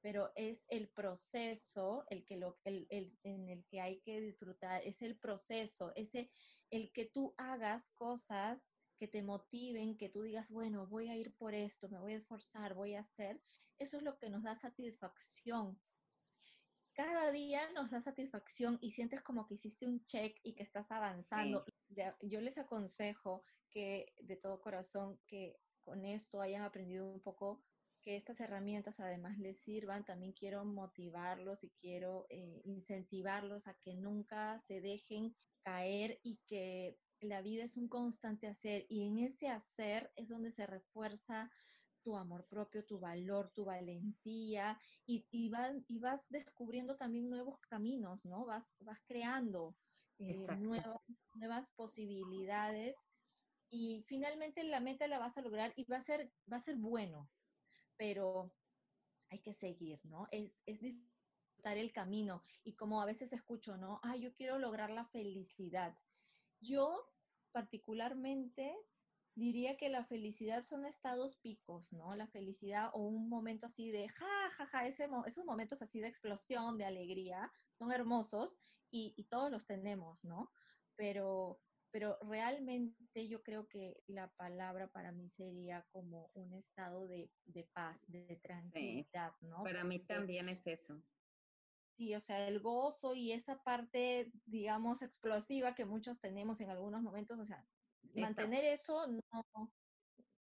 pero 0.00 0.32
es 0.34 0.66
el 0.68 0.90
proceso 0.90 2.04
el 2.08 2.24
que 2.24 2.36
lo, 2.36 2.58
el, 2.64 2.86
el, 2.90 3.18
en 3.22 3.48
el 3.48 3.66
que 3.66 3.80
hay 3.80 4.00
que 4.00 4.20
disfrutar, 4.20 4.82
es 4.84 5.02
el 5.02 5.18
proceso, 5.18 5.92
ese 5.94 6.30
el 6.70 6.92
que 6.92 7.06
tú 7.06 7.34
hagas 7.36 7.90
cosas 7.90 8.69
que 9.00 9.08
te 9.08 9.22
motiven, 9.22 9.96
que 9.96 10.10
tú 10.10 10.24
digas, 10.24 10.50
bueno, 10.50 10.86
voy 10.86 11.08
a 11.08 11.16
ir 11.16 11.34
por 11.34 11.54
esto, 11.54 11.88
me 11.88 11.98
voy 11.98 12.12
a 12.12 12.16
esforzar, 12.18 12.74
voy 12.74 12.96
a 12.96 13.00
hacer, 13.00 13.40
eso 13.78 13.96
es 13.96 14.02
lo 14.02 14.18
que 14.18 14.28
nos 14.28 14.42
da 14.42 14.54
satisfacción. 14.56 15.80
Cada 16.92 17.32
día 17.32 17.62
nos 17.72 17.90
da 17.90 18.02
satisfacción 18.02 18.76
y 18.82 18.90
sientes 18.90 19.22
como 19.22 19.46
que 19.46 19.54
hiciste 19.54 19.86
un 19.86 20.04
check 20.04 20.38
y 20.42 20.54
que 20.54 20.64
estás 20.64 20.90
avanzando. 20.90 21.64
Yo 22.20 22.42
les 22.42 22.58
aconsejo 22.58 23.42
que 23.70 24.12
de 24.20 24.36
todo 24.36 24.60
corazón 24.60 25.18
que 25.26 25.56
con 25.80 26.04
esto 26.04 26.42
hayan 26.42 26.60
aprendido 26.60 27.06
un 27.06 27.22
poco 27.22 27.64
que 28.02 28.16
estas 28.16 28.38
herramientas 28.40 29.00
además 29.00 29.38
les 29.38 29.60
sirvan, 29.60 30.04
también 30.04 30.32
quiero 30.34 30.62
motivarlos 30.66 31.64
y 31.64 31.70
quiero 31.70 32.26
eh, 32.28 32.60
incentivarlos 32.64 33.66
a 33.66 33.72
que 33.80 33.94
nunca 33.94 34.60
se 34.66 34.82
dejen 34.82 35.34
caer 35.62 36.20
y 36.22 36.36
que 36.46 36.98
la 37.20 37.42
vida 37.42 37.64
es 37.64 37.76
un 37.76 37.88
constante 37.88 38.46
hacer 38.46 38.86
y 38.88 39.06
en 39.06 39.18
ese 39.18 39.48
hacer 39.48 40.12
es 40.16 40.28
donde 40.28 40.50
se 40.50 40.66
refuerza 40.66 41.50
tu 42.02 42.16
amor 42.16 42.46
propio, 42.48 42.86
tu 42.86 42.98
valor, 42.98 43.52
tu 43.52 43.64
valentía 43.64 44.78
y, 45.06 45.26
y, 45.30 45.50
y 45.86 45.98
vas 45.98 46.26
descubriendo 46.30 46.96
también 46.96 47.28
nuevos 47.28 47.58
caminos, 47.60 48.24
¿no? 48.24 48.46
Vas, 48.46 48.74
vas 48.80 49.00
creando 49.06 49.76
eh, 50.18 50.48
nuevas, 50.56 51.00
nuevas 51.34 51.70
posibilidades 51.74 52.96
y 53.70 54.02
finalmente 54.02 54.64
la 54.64 54.80
meta 54.80 55.06
la 55.08 55.18
vas 55.18 55.36
a 55.38 55.42
lograr 55.42 55.72
y 55.76 55.84
va 55.84 55.98
a 55.98 56.02
ser, 56.02 56.34
va 56.50 56.56
a 56.56 56.60
ser 56.60 56.76
bueno, 56.76 57.32
pero 57.96 58.56
hay 59.30 59.40
que 59.40 59.52
seguir, 59.52 60.00
¿no? 60.04 60.26
Es, 60.30 60.62
es 60.66 60.80
disfrutar 60.80 61.78
el 61.78 61.92
camino. 61.92 62.42
Y 62.64 62.76
como 62.76 63.00
a 63.00 63.06
veces 63.06 63.32
escucho, 63.32 63.76
¿no? 63.76 64.00
Ah, 64.02 64.16
yo 64.16 64.34
quiero 64.34 64.58
lograr 64.58 64.90
la 64.90 65.04
felicidad. 65.04 65.96
Yo 66.60 67.04
particularmente 67.52 68.76
diría 69.34 69.76
que 69.76 69.88
la 69.88 70.04
felicidad 70.04 70.62
son 70.62 70.84
estados 70.84 71.36
picos, 71.36 71.92
¿no? 71.92 72.14
La 72.14 72.26
felicidad 72.26 72.90
o 72.92 73.00
un 73.06 73.28
momento 73.28 73.66
así 73.66 73.90
de 73.90 74.08
ja, 74.08 74.50
ja, 74.56 74.66
ja, 74.66 74.86
esos 74.86 75.44
momentos 75.44 75.82
así 75.82 76.00
de 76.00 76.08
explosión, 76.08 76.78
de 76.78 76.84
alegría, 76.84 77.50
son 77.78 77.92
hermosos 77.92 78.58
y, 78.90 79.14
y 79.16 79.24
todos 79.24 79.50
los 79.50 79.66
tenemos, 79.66 80.24
¿no? 80.24 80.50
Pero 80.96 81.62
pero 81.92 82.18
realmente 82.22 83.28
yo 83.28 83.42
creo 83.42 83.68
que 83.68 84.02
la 84.06 84.28
palabra 84.34 84.88
para 84.88 85.12
mí 85.12 85.28
sería 85.30 85.84
como 85.90 86.30
un 86.34 86.54
estado 86.54 87.06
de, 87.08 87.30
paz, 87.72 88.00
de 88.06 88.38
tranquilidad, 88.42 89.32
¿no? 89.40 89.62
Para 89.64 89.84
mí 89.84 89.98
también 89.98 90.48
es 90.48 90.66
eso. 90.66 91.02
Sí, 91.96 92.14
o 92.14 92.20
sea, 92.20 92.48
el 92.48 92.60
gozo 92.60 93.14
y 93.14 93.32
esa 93.32 93.62
parte, 93.62 94.32
digamos, 94.46 95.02
explosiva 95.02 95.74
que 95.74 95.84
muchos 95.84 96.20
tenemos 96.20 96.60
en 96.60 96.70
algunos 96.70 97.02
momentos, 97.02 97.38
o 97.38 97.44
sea, 97.44 97.66
mantener 98.14 98.64
eso 98.64 99.06
no, 99.06 99.72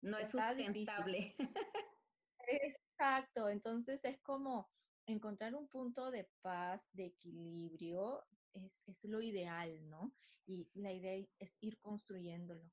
no 0.02 0.18
es 0.18 0.28
sustentable. 0.28 1.34
Exacto, 2.48 3.48
entonces 3.48 4.04
es 4.04 4.20
como 4.22 4.68
encontrar 5.06 5.54
un 5.54 5.68
punto 5.68 6.10
de 6.10 6.30
paz, 6.42 6.88
de 6.92 7.06
equilibrio, 7.06 8.22
es, 8.52 8.82
es 8.86 9.04
lo 9.04 9.20
ideal, 9.20 9.88
¿no? 9.88 10.14
Y 10.46 10.70
la 10.74 10.92
idea 10.92 11.26
es 11.38 11.56
ir 11.60 11.78
construyéndolo. 11.80 12.70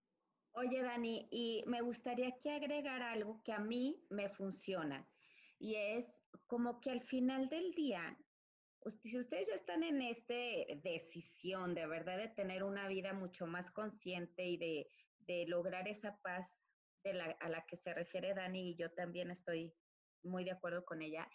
Oye, 0.52 0.82
Dani, 0.82 1.28
y 1.32 1.64
me 1.68 1.82
gustaría 1.82 2.32
que 2.40 2.52
agregar 2.52 3.02
algo 3.02 3.42
que 3.44 3.52
a 3.52 3.60
mí 3.60 4.06
me 4.10 4.30
funciona, 4.30 5.10
y 5.60 5.76
es 5.76 6.06
como 6.48 6.80
que 6.80 6.92
al 6.92 7.02
final 7.02 7.50
del 7.50 7.72
día, 7.72 8.18
si 8.90 9.18
ustedes 9.18 9.48
ya 9.48 9.56
están 9.56 9.84
en 9.84 10.02
esta 10.02 10.34
decisión 10.84 11.74
de 11.74 11.88
verdad 11.88 12.18
de 12.18 12.28
tener 12.28 12.64
una 12.64 12.88
vida 12.88 13.14
mucho 13.14 13.48
más 13.48 13.72
consciente 13.72 14.46
y 14.46 14.58
de, 14.58 14.88
de 15.20 15.46
lograr 15.48 15.88
esa 15.88 16.20
paz 16.22 16.48
a 17.40 17.50
la 17.50 17.66
que 17.68 17.78
se 17.78 17.94
refiere 17.94 18.34
Dani, 18.34 18.72
y 18.72 18.76
yo 18.76 18.92
también 18.92 19.30
estoy 19.30 19.74
muy 20.24 20.44
de 20.44 20.52
acuerdo 20.52 20.86
con 20.86 21.02
ella, 21.02 21.30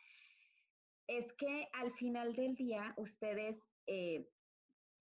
es 1.07 1.33
que 1.35 1.69
al 1.73 1.93
final 1.93 2.35
del 2.35 2.55
día 2.55 2.95
ustedes 2.97 3.59
eh, 3.87 4.29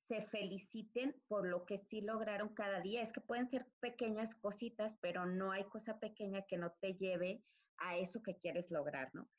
se 0.08 0.24
feliciten 0.24 1.16
por 1.28 1.48
lo 1.48 1.66
que 1.66 1.78
sí 1.78 2.02
lograron 2.02 2.50
cada 2.56 2.82
día. 2.82 3.04
Es 3.04 3.12
que 3.12 3.22
pueden 3.22 3.48
ser 3.48 3.68
pequeñas 3.80 4.34
cositas, 4.34 4.98
pero 5.02 5.28
no 5.28 5.52
hay 5.52 5.66
cosa 5.66 6.00
pequeña 6.00 6.48
que 6.48 6.58
no 6.58 6.72
te 6.82 6.96
lleve 6.96 7.44
a 7.78 7.98
eso 7.98 8.24
que 8.24 8.40
quieres 8.40 8.72
lograr, 8.72 9.14
¿no? 9.14 9.30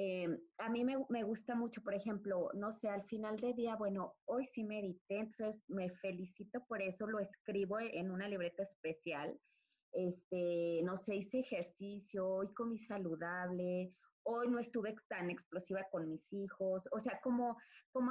Eh, 0.00 0.28
a 0.58 0.68
mí 0.68 0.84
me, 0.84 1.24
gusta 1.24 1.56
mucho, 1.56 1.82
por 1.82 1.92
ejemplo, 1.92 2.50
no 2.54 2.70
sé, 2.70 2.88
al 2.88 3.02
final 3.02 3.36
del 3.36 3.56
día, 3.56 3.74
bueno, 3.74 4.14
hoy 4.26 4.44
sí 4.44 4.62
medité, 4.62 5.18
entonces 5.18 5.56
me 5.66 5.90
felicito 5.90 6.64
por 6.68 6.80
eso, 6.80 7.08
lo 7.08 7.18
escribo 7.18 7.80
en 7.80 8.12
una 8.12 8.28
libreta 8.28 8.62
especial. 8.62 9.36
Este, 9.92 10.82
no 10.84 10.96
sé, 10.96 11.16
hice 11.16 11.40
ejercicio, 11.40 12.28
hoy 12.28 12.54
comí 12.54 12.78
saludable, 12.78 13.92
hoy 14.22 14.46
no 14.46 14.60
estuve 14.60 14.94
tan 15.08 15.30
explosiva 15.30 15.84
con 15.90 16.08
mis 16.08 16.32
hijos, 16.32 16.88
o 16.92 17.00
sea, 17.00 17.18
como, 17.20 17.56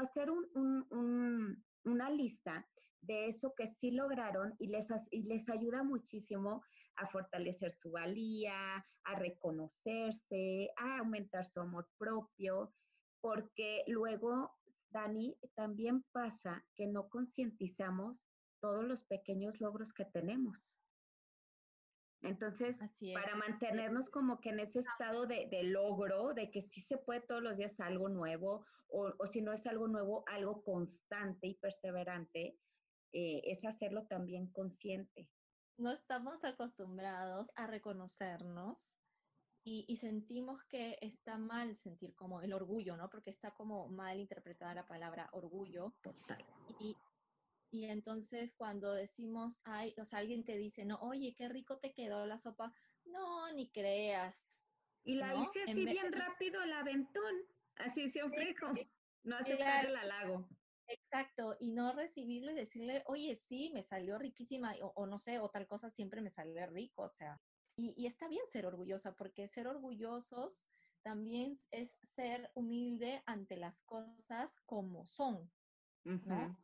hacer 0.02 0.30
un, 0.30 1.64
una 1.86 2.10
lista 2.10 2.68
de 3.00 3.28
eso 3.28 3.54
que 3.56 3.66
sí 3.66 3.92
lograron 3.92 4.54
y 4.60 4.68
les, 4.68 4.88
y 5.10 5.24
les 5.24 5.48
ayuda 5.48 5.84
muchísimo 5.84 6.66
a 6.98 7.08
fortalecer 7.08 7.72
su 7.72 7.92
valía, 7.92 8.86
a 9.04 9.16
reconocerse, 9.16 10.70
a 10.78 11.00
aumentar 11.00 11.46
su 11.46 11.60
amor 11.60 11.90
propio, 11.98 12.74
porque 13.22 13.84
luego, 13.88 14.56
Dani, 14.90 15.38
también 15.56 16.04
pasa 16.12 16.66
que 16.76 16.88
no 16.88 17.10
concientizamos 17.10 18.18
todos 18.60 18.84
los 18.84 19.04
pequeños 19.06 19.62
logros 19.62 19.94
que 19.94 20.06
tenemos. 20.06 20.78
Entonces, 22.22 22.76
para 23.14 23.36
mantenernos 23.36 24.10
como 24.10 24.40
que 24.42 24.50
en 24.50 24.60
ese 24.60 24.80
estado 24.80 25.28
de, 25.28 25.64
logro, 25.64 26.34
de 26.34 26.50
que 26.50 26.64
sí 26.64 26.82
se 26.82 26.98
puede 26.98 27.22
todos 27.22 27.44
los 27.44 27.58
días 27.58 27.80
algo 27.80 28.10
nuevo, 28.10 28.66
o, 28.90 29.28
si 29.28 29.42
no 29.42 29.54
es 29.54 29.68
algo 29.68 29.88
nuevo, 29.88 30.24
algo 30.28 30.64
constante 30.64 31.48
y 31.48 31.56
perseverante, 31.56 32.58
eh, 33.14 33.42
es 33.46 33.66
hacerlo 33.66 34.08
también 34.08 34.48
consciente. 34.52 35.30
No 35.78 35.92
estamos 35.92 36.44
acostumbrados 36.44 37.52
a 37.56 37.68
reconocernos 37.68 38.96
y, 39.64 39.86
y, 39.88 39.98
sentimos 39.98 40.64
que 40.64 40.98
está 41.02 41.38
mal 41.38 41.76
sentir 41.76 42.16
como 42.16 42.42
el 42.42 42.54
orgullo, 42.54 42.96
¿no? 42.96 43.10
Porque 43.10 43.30
está 43.30 43.52
como 43.52 43.90
mal 43.90 44.18
interpretada 44.20 44.74
la 44.74 44.88
palabra 44.88 45.30
orgullo. 45.34 45.94
Total. 46.02 46.44
Y, 46.80 46.96
y 47.70 47.86
entonces 47.86 48.54
cuando 48.56 48.94
decimos, 48.94 49.60
ay, 49.66 49.94
o 50.00 50.06
sea, 50.06 50.20
alguien 50.20 50.46
te 50.46 50.58
dice, 50.58 50.86
no, 50.86 50.98
oye, 51.02 51.36
qué 51.38 51.50
rico 51.50 51.78
te 51.80 51.94
quedó 51.94 52.26
la 52.26 52.38
sopa, 52.38 52.74
no, 53.06 53.52
ni 53.54 53.70
creas. 53.70 54.42
Y 55.04 55.16
la 55.16 55.36
hice 55.36 55.64
así 55.64 55.86
bien 55.86 56.12
rápido 56.12 56.62
el 56.64 56.74
aventón, 56.74 57.36
así 57.76 58.10
se 58.10 58.24
ofrejo, 58.24 58.74
no 59.24 59.38
aceptar 59.38 59.86
el 59.86 59.96
halago. 59.96 60.48
Exacto, 60.88 61.58
y 61.60 61.72
no 61.72 61.92
recibirlo 61.92 62.52
y 62.52 62.56
decirle, 62.56 63.04
oye, 63.08 63.36
sí, 63.36 63.72
me 63.74 63.84
salió 63.84 64.18
riquísima, 64.18 64.74
o, 64.82 65.06
no 65.06 65.18
sé, 65.18 65.40
o 65.40 65.50
tal 65.50 65.68
cosa 65.68 65.90
siempre 65.90 66.22
me 66.22 66.30
salió 66.30 66.66
rico, 66.68 67.04
o 67.04 67.10
sea, 67.10 67.42
y, 67.76 67.94
y, 67.98 68.08
está 68.08 68.28
bien 68.28 68.44
ser 68.50 68.66
orgullosa, 68.66 69.16
porque 69.16 69.48
ser 69.48 69.68
orgullosos 69.68 70.66
también 71.04 71.60
es 71.72 72.00
ser 72.12 72.50
humilde 72.56 73.22
ante 73.26 73.58
las 73.58 73.80
cosas 73.82 74.60
como 74.66 75.06
son, 75.06 75.52
¿no? 76.04 76.58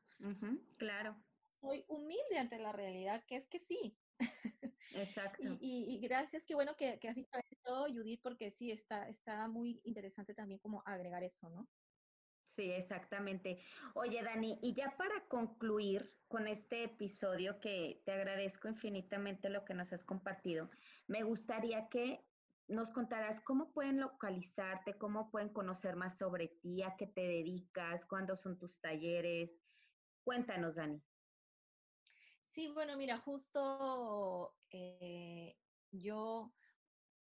claro. 0.77 1.21
Soy 1.59 1.85
humilde 1.87 2.39
ante 2.39 2.57
la 2.59 2.71
realidad, 2.71 3.23
que 3.25 3.35
es 3.35 3.47
que 3.47 3.59
sí. 3.59 3.97
Exacto. 4.95 5.57
y, 5.59 5.99
gracias, 6.01 6.45
qué 6.45 6.55
bueno 6.55 6.75
que, 6.75 6.99
que 6.99 7.09
has 7.09 7.15
dicho 7.15 7.37
esto, 7.49 7.85
Judith, 7.87 8.21
porque 8.21 8.51
sí, 8.51 8.71
está, 8.71 9.09
está 9.09 9.47
muy 9.47 9.81
interesante 9.83 10.33
también 10.33 10.59
como 10.59 10.81
agregar 10.85 11.23
eso, 11.23 11.49
¿no? 11.49 11.67
Sí, 12.55 12.71
exactamente. 12.71 13.59
Oye, 13.95 14.21
Dani, 14.23 14.59
y 14.61 14.73
ya 14.73 14.95
para 14.97 15.27
concluir 15.27 16.15
con 16.27 16.47
este 16.47 16.83
episodio, 16.83 17.59
que 17.59 18.01
te 18.05 18.11
agradezco 18.11 18.67
infinitamente 18.67 19.49
lo 19.49 19.65
que 19.65 19.73
nos 19.73 19.91
has 19.91 20.03
compartido, 20.03 20.69
me 21.07 21.23
gustaría 21.23 21.89
que 21.89 22.25
nos 22.67 22.89
contarás 22.89 23.41
cómo 23.41 23.71
pueden 23.73 23.99
localizarte, 23.99 24.97
cómo 24.97 25.31
pueden 25.31 25.49
conocer 25.49 25.95
más 25.95 26.17
sobre 26.17 26.47
ti, 26.47 26.83
a 26.83 26.95
qué 26.95 27.07
te 27.07 27.21
dedicas, 27.21 28.05
cuándo 28.05 28.35
son 28.35 28.57
tus 28.57 28.79
talleres, 28.79 29.59
Cuéntanos, 30.23 30.75
Dani. 30.75 31.03
Sí, 32.47 32.69
bueno, 32.69 32.95
mira, 32.95 33.17
justo 33.17 34.55
eh, 34.69 35.57
yo 35.91 36.53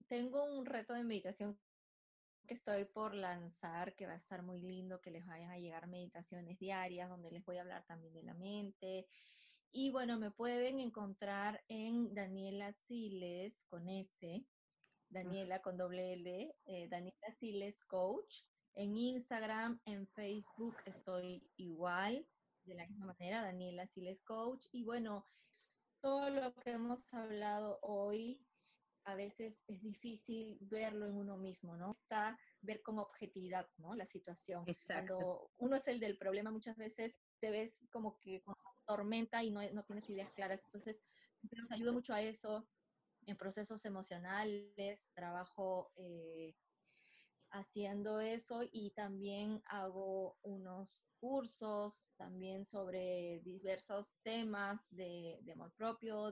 tengo 0.08 0.44
un 0.44 0.66
reto 0.66 0.94
de 0.94 1.04
meditación 1.04 1.58
que 2.50 2.56
estoy 2.56 2.86
por 2.86 3.14
lanzar, 3.14 3.96
que 3.96 4.08
va 4.08 4.14
a 4.14 4.18
estar 4.18 4.42
muy 4.42 4.60
lindo, 4.60 5.00
que 5.02 5.12
les 5.12 5.24
vayan 5.24 5.52
a 5.52 5.60
llegar 5.60 5.86
meditaciones 5.86 6.58
diarias, 6.58 7.08
donde 7.08 7.30
les 7.30 7.46
voy 7.46 7.58
a 7.58 7.62
hablar 7.62 7.86
también 7.86 8.12
de 8.12 8.24
la 8.24 8.34
mente. 8.34 9.08
Y 9.72 9.92
bueno, 9.92 10.18
me 10.18 10.32
pueden 10.32 10.80
encontrar 10.80 11.64
en 11.68 12.12
Daniela 12.16 12.74
Siles 12.74 13.64
con 13.66 13.88
S, 13.88 14.44
Daniela 15.10 15.62
con 15.62 15.78
doble 15.78 16.14
L, 16.14 16.56
eh, 16.66 16.88
Daniela 16.90 17.32
Siles 17.40 17.86
Coach. 17.86 18.46
En 18.74 18.98
Instagram, 18.98 19.80
en 19.86 20.08
Facebook 20.08 20.78
estoy 20.86 21.48
igual 21.56 22.28
de 22.64 22.74
la 22.74 22.88
misma 22.88 23.06
manera, 23.06 23.44
Daniela 23.44 23.86
Siles 23.86 24.24
Coach. 24.24 24.66
Y 24.72 24.84
bueno, 24.84 25.24
todo 26.02 26.32
lo 26.32 26.56
que 26.56 26.72
hemos 26.72 27.14
hablado 27.14 27.78
hoy 27.84 28.44
a 29.06 29.16
veces 29.16 29.64
es 29.68 29.82
difícil 29.82 30.58
verlo 30.62 31.06
en 31.06 31.16
uno 31.16 31.38
mismo, 31.38 31.76
¿no? 31.76 31.92
Está 31.92 32.38
ver 32.62 32.82
con 32.82 33.00
objetividad, 33.00 33.68
¿no? 33.78 33.96
La 33.96 34.06
situación. 34.06 34.64
Exacto. 34.68 35.16
Cuando 35.16 35.52
uno 35.58 35.76
es 35.76 35.88
el 35.88 36.00
del 36.00 36.18
problema, 36.18 36.52
muchas 36.52 36.78
veces 36.78 37.20
te 37.40 37.52
ves 37.52 37.88
como 37.92 38.18
que 38.20 38.42
con 38.44 38.56
tormenta 38.86 39.44
y 39.44 39.52
no, 39.52 39.62
no 39.72 39.84
tienes 39.84 40.10
ideas 40.10 40.32
claras. 40.34 40.64
Entonces, 40.66 41.04
nos 41.52 41.72
ayuda 41.72 41.92
mucho 41.92 42.14
a 42.14 42.22
eso 42.22 42.68
en 43.26 43.38
procesos 43.38 43.86
emocionales, 43.86 45.08
trabajo 45.14 45.92
eh, 45.96 46.56
haciendo 47.52 48.20
eso 48.20 48.62
y 48.72 48.92
también 48.92 49.62
hago 49.66 50.38
unos 50.42 51.02
cursos 51.20 52.14
también 52.18 52.66
sobre 52.66 53.42
diversos 53.44 54.18
temas 54.24 54.88
de, 54.90 55.40
amor 55.54 55.74
propio, 55.74 56.32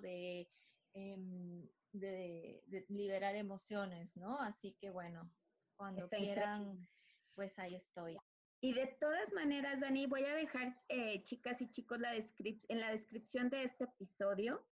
em, 0.98 1.68
de, 1.92 2.64
de, 2.66 2.86
liberar 2.90 3.36
emociones, 3.36 4.18
¿no? 4.18 4.40
Así 4.40 4.76
que 4.80 4.90
bueno, 4.90 5.32
cuando 5.76 6.10
quieran, 6.10 6.88
pues 7.36 7.58
ahí 7.60 7.76
estoy. 7.76 8.18
Y 8.60 8.74
de 8.74 8.88
todas 9.00 9.32
maneras, 9.34 9.80
Dani, 9.80 10.08
voy 10.08 10.26
a 10.26 10.34
dejar, 10.34 10.76
eh, 10.90 11.22
chicas 11.24 11.62
y 11.62 11.70
chicos, 11.70 12.00
la 12.00 12.16
en 12.16 12.80
la 12.80 12.92
descripción 12.92 13.50
de 13.50 13.64
este 13.64 13.84
episodio 13.84 14.66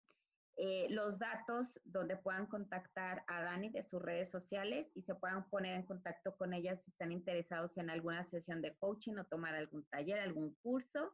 eh, 0.57 0.87
los 0.89 1.19
datos 1.19 1.81
donde 1.83 2.15
puedan 2.15 2.45
contactar 2.45 3.25
a 3.27 3.41
Dani 3.41 3.69
de 3.69 3.83
sus 3.83 4.01
redes 4.01 4.29
sociales 4.29 4.89
y 4.95 5.01
se 5.01 5.13
puedan 5.13 5.49
poner 5.49 5.75
en 5.75 5.85
contacto 5.85 6.37
con 6.37 6.53
ella 6.53 6.77
si 6.77 6.91
están 6.91 7.11
interesados 7.11 7.77
en 7.77 7.89
alguna 7.89 8.23
sesión 8.23 8.61
de 8.61 8.73
coaching 8.77 9.17
o 9.17 9.25
tomar 9.25 9.53
algún 9.53 9.83
taller, 9.87 10.19
algún 10.19 10.55
curso. 10.61 11.11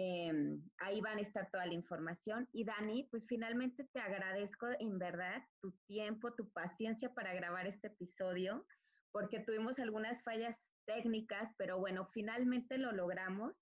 Em, 0.00 0.62
ahí 0.78 1.00
van 1.00 1.18
a 1.18 1.22
estar 1.22 1.50
toda 1.50 1.66
la 1.66 1.74
información. 1.74 2.48
Y 2.52 2.62
Dani, 2.62 3.08
pues 3.10 3.26
finalmente 3.26 3.82
te 3.82 3.98
agradezco 3.98 4.68
en 4.78 4.96
verdad 4.96 5.42
tu 5.60 5.72
tiempo, 5.88 6.34
tu 6.34 6.48
paciencia 6.52 7.12
para 7.14 7.34
grabar 7.34 7.66
este 7.66 7.88
episodio, 7.88 8.64
porque 9.10 9.40
tuvimos 9.40 9.80
algunas 9.80 10.22
fallas 10.22 10.56
técnicas, 10.84 11.52
pero 11.58 11.80
bueno, 11.80 12.06
finalmente 12.12 12.78
lo 12.78 12.92
logramos. 12.92 13.56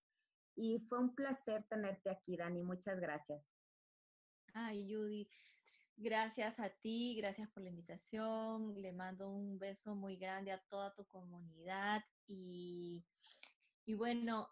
Y 0.54 0.80
fue 0.90 0.98
un 0.98 1.14
placer 1.14 1.64
tenerte 1.70 2.10
aquí, 2.10 2.36
Dani. 2.36 2.62
Muchas 2.62 3.00
gracias. 3.00 3.42
Ay, 4.52 4.92
Judy, 4.92 5.30
gracias 5.96 6.60
a 6.60 6.68
ti, 6.68 7.16
gracias 7.16 7.48
por 7.48 7.62
la 7.62 7.70
invitación. 7.70 8.74
Le 8.82 8.92
mando 8.92 9.30
un 9.30 9.58
beso 9.58 9.94
muy 9.94 10.18
grande 10.18 10.52
a 10.52 10.62
toda 10.68 10.94
tu 10.94 11.06
comunidad 11.06 12.04
y, 12.26 13.06
y 13.86 13.94
bueno, 13.94 14.50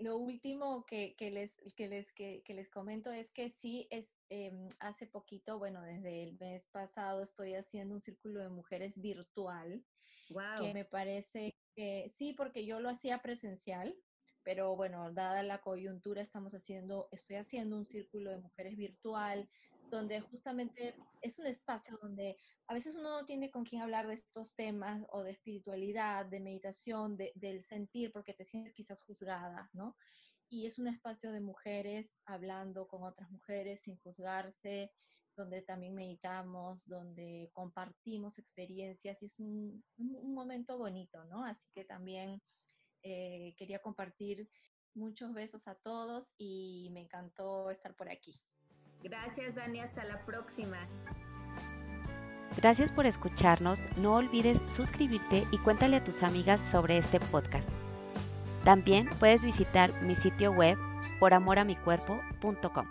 lo 0.00 0.16
último 0.16 0.84
que, 0.86 1.14
les, 1.18 1.52
que, 1.76 1.88
les, 1.88 2.12
que, 2.12 2.42
les 2.48 2.68
comento 2.68 3.12
es 3.12 3.30
que 3.30 3.50
sí, 3.50 3.86
es, 3.90 4.10
em, 4.30 4.68
hace 4.78 5.06
poquito, 5.06 5.58
bueno, 5.58 5.82
desde 5.82 6.22
el 6.22 6.38
mes 6.38 6.66
pasado 6.68 7.22
estoy 7.22 7.54
haciendo 7.54 7.94
un 7.94 8.00
círculo 8.00 8.40
de 8.40 8.48
mujeres 8.48 8.98
virtual, 9.00 9.84
wow. 10.30 10.60
que 10.60 10.74
me 10.74 10.84
parece 10.84 11.54
que 11.74 12.12
sí, 12.16 12.32
porque 12.32 12.64
yo 12.64 12.80
lo 12.80 12.88
hacía 12.88 13.20
presencial, 13.20 13.94
pero 14.42 14.74
bueno, 14.74 15.12
dada 15.12 15.42
la 15.42 15.60
coyuntura, 15.60 16.22
estamos 16.22 16.54
haciendo, 16.54 17.08
estoy 17.12 17.36
haciendo 17.36 17.76
un 17.76 17.86
círculo 17.86 18.30
de 18.30 18.38
mujeres 18.38 18.76
virtual, 18.76 19.48
donde 19.90 20.20
justamente 20.20 20.94
es 21.20 21.38
un 21.38 21.46
espacio 21.46 21.98
donde 22.00 22.36
a 22.68 22.74
veces 22.74 22.96
uno 22.96 23.20
no 23.20 23.26
tiene 23.26 23.50
con 23.50 23.64
quién 23.64 23.82
hablar 23.82 24.06
de 24.06 24.14
estos 24.14 24.54
temas 24.54 25.04
o 25.10 25.22
de 25.22 25.32
espiritualidad, 25.32 26.26
de 26.26 26.40
meditación, 26.40 27.16
del 27.16 27.62
sentir, 27.62 28.12
porque 28.12 28.34
te 28.34 28.44
sientes 28.44 28.72
quizás 28.72 29.02
juzgada, 29.02 29.68
¿no? 29.72 29.96
Y 30.48 30.66
es 30.66 30.78
un 30.78 30.88
espacio 30.88 31.32
de 31.32 31.40
mujeres 31.40 32.16
hablando 32.24 32.88
con 32.88 33.04
otras 33.04 33.30
mujeres 33.30 33.82
sin 33.82 33.96
juzgarse, 33.98 34.92
donde 35.36 35.62
también 35.62 35.94
meditamos, 35.94 36.86
donde 36.86 37.50
compartimos 37.52 38.38
experiencias 38.38 39.22
y 39.22 39.26
es 39.26 39.38
un, 39.38 39.84
un 39.96 40.34
momento 40.34 40.78
bonito, 40.78 41.24
¿no? 41.24 41.44
Así 41.44 41.68
que 41.72 41.84
también 41.84 42.42
eh, 43.02 43.54
quería 43.56 43.78
compartir 43.78 44.48
muchos 44.94 45.32
besos 45.32 45.66
a 45.68 45.74
todos 45.76 46.32
y 46.36 46.90
me 46.92 47.00
encantó 47.00 47.70
estar 47.70 47.94
por 47.94 48.10
aquí. 48.10 48.40
Gracias 49.02 49.54
Dani, 49.54 49.80
hasta 49.80 50.04
la 50.04 50.18
próxima. 50.24 50.78
Gracias 52.56 52.90
por 52.92 53.06
escucharnos, 53.06 53.78
no 53.96 54.16
olvides 54.16 54.58
suscribirte 54.76 55.46
y 55.50 55.58
cuéntale 55.58 55.96
a 55.96 56.04
tus 56.04 56.20
amigas 56.22 56.60
sobre 56.72 56.98
este 56.98 57.20
podcast. 57.20 57.68
También 58.64 59.08
puedes 59.18 59.40
visitar 59.40 59.92
mi 60.02 60.16
sitio 60.16 60.52
web 60.52 60.76
poramoramicuerpo.com. 61.18 62.86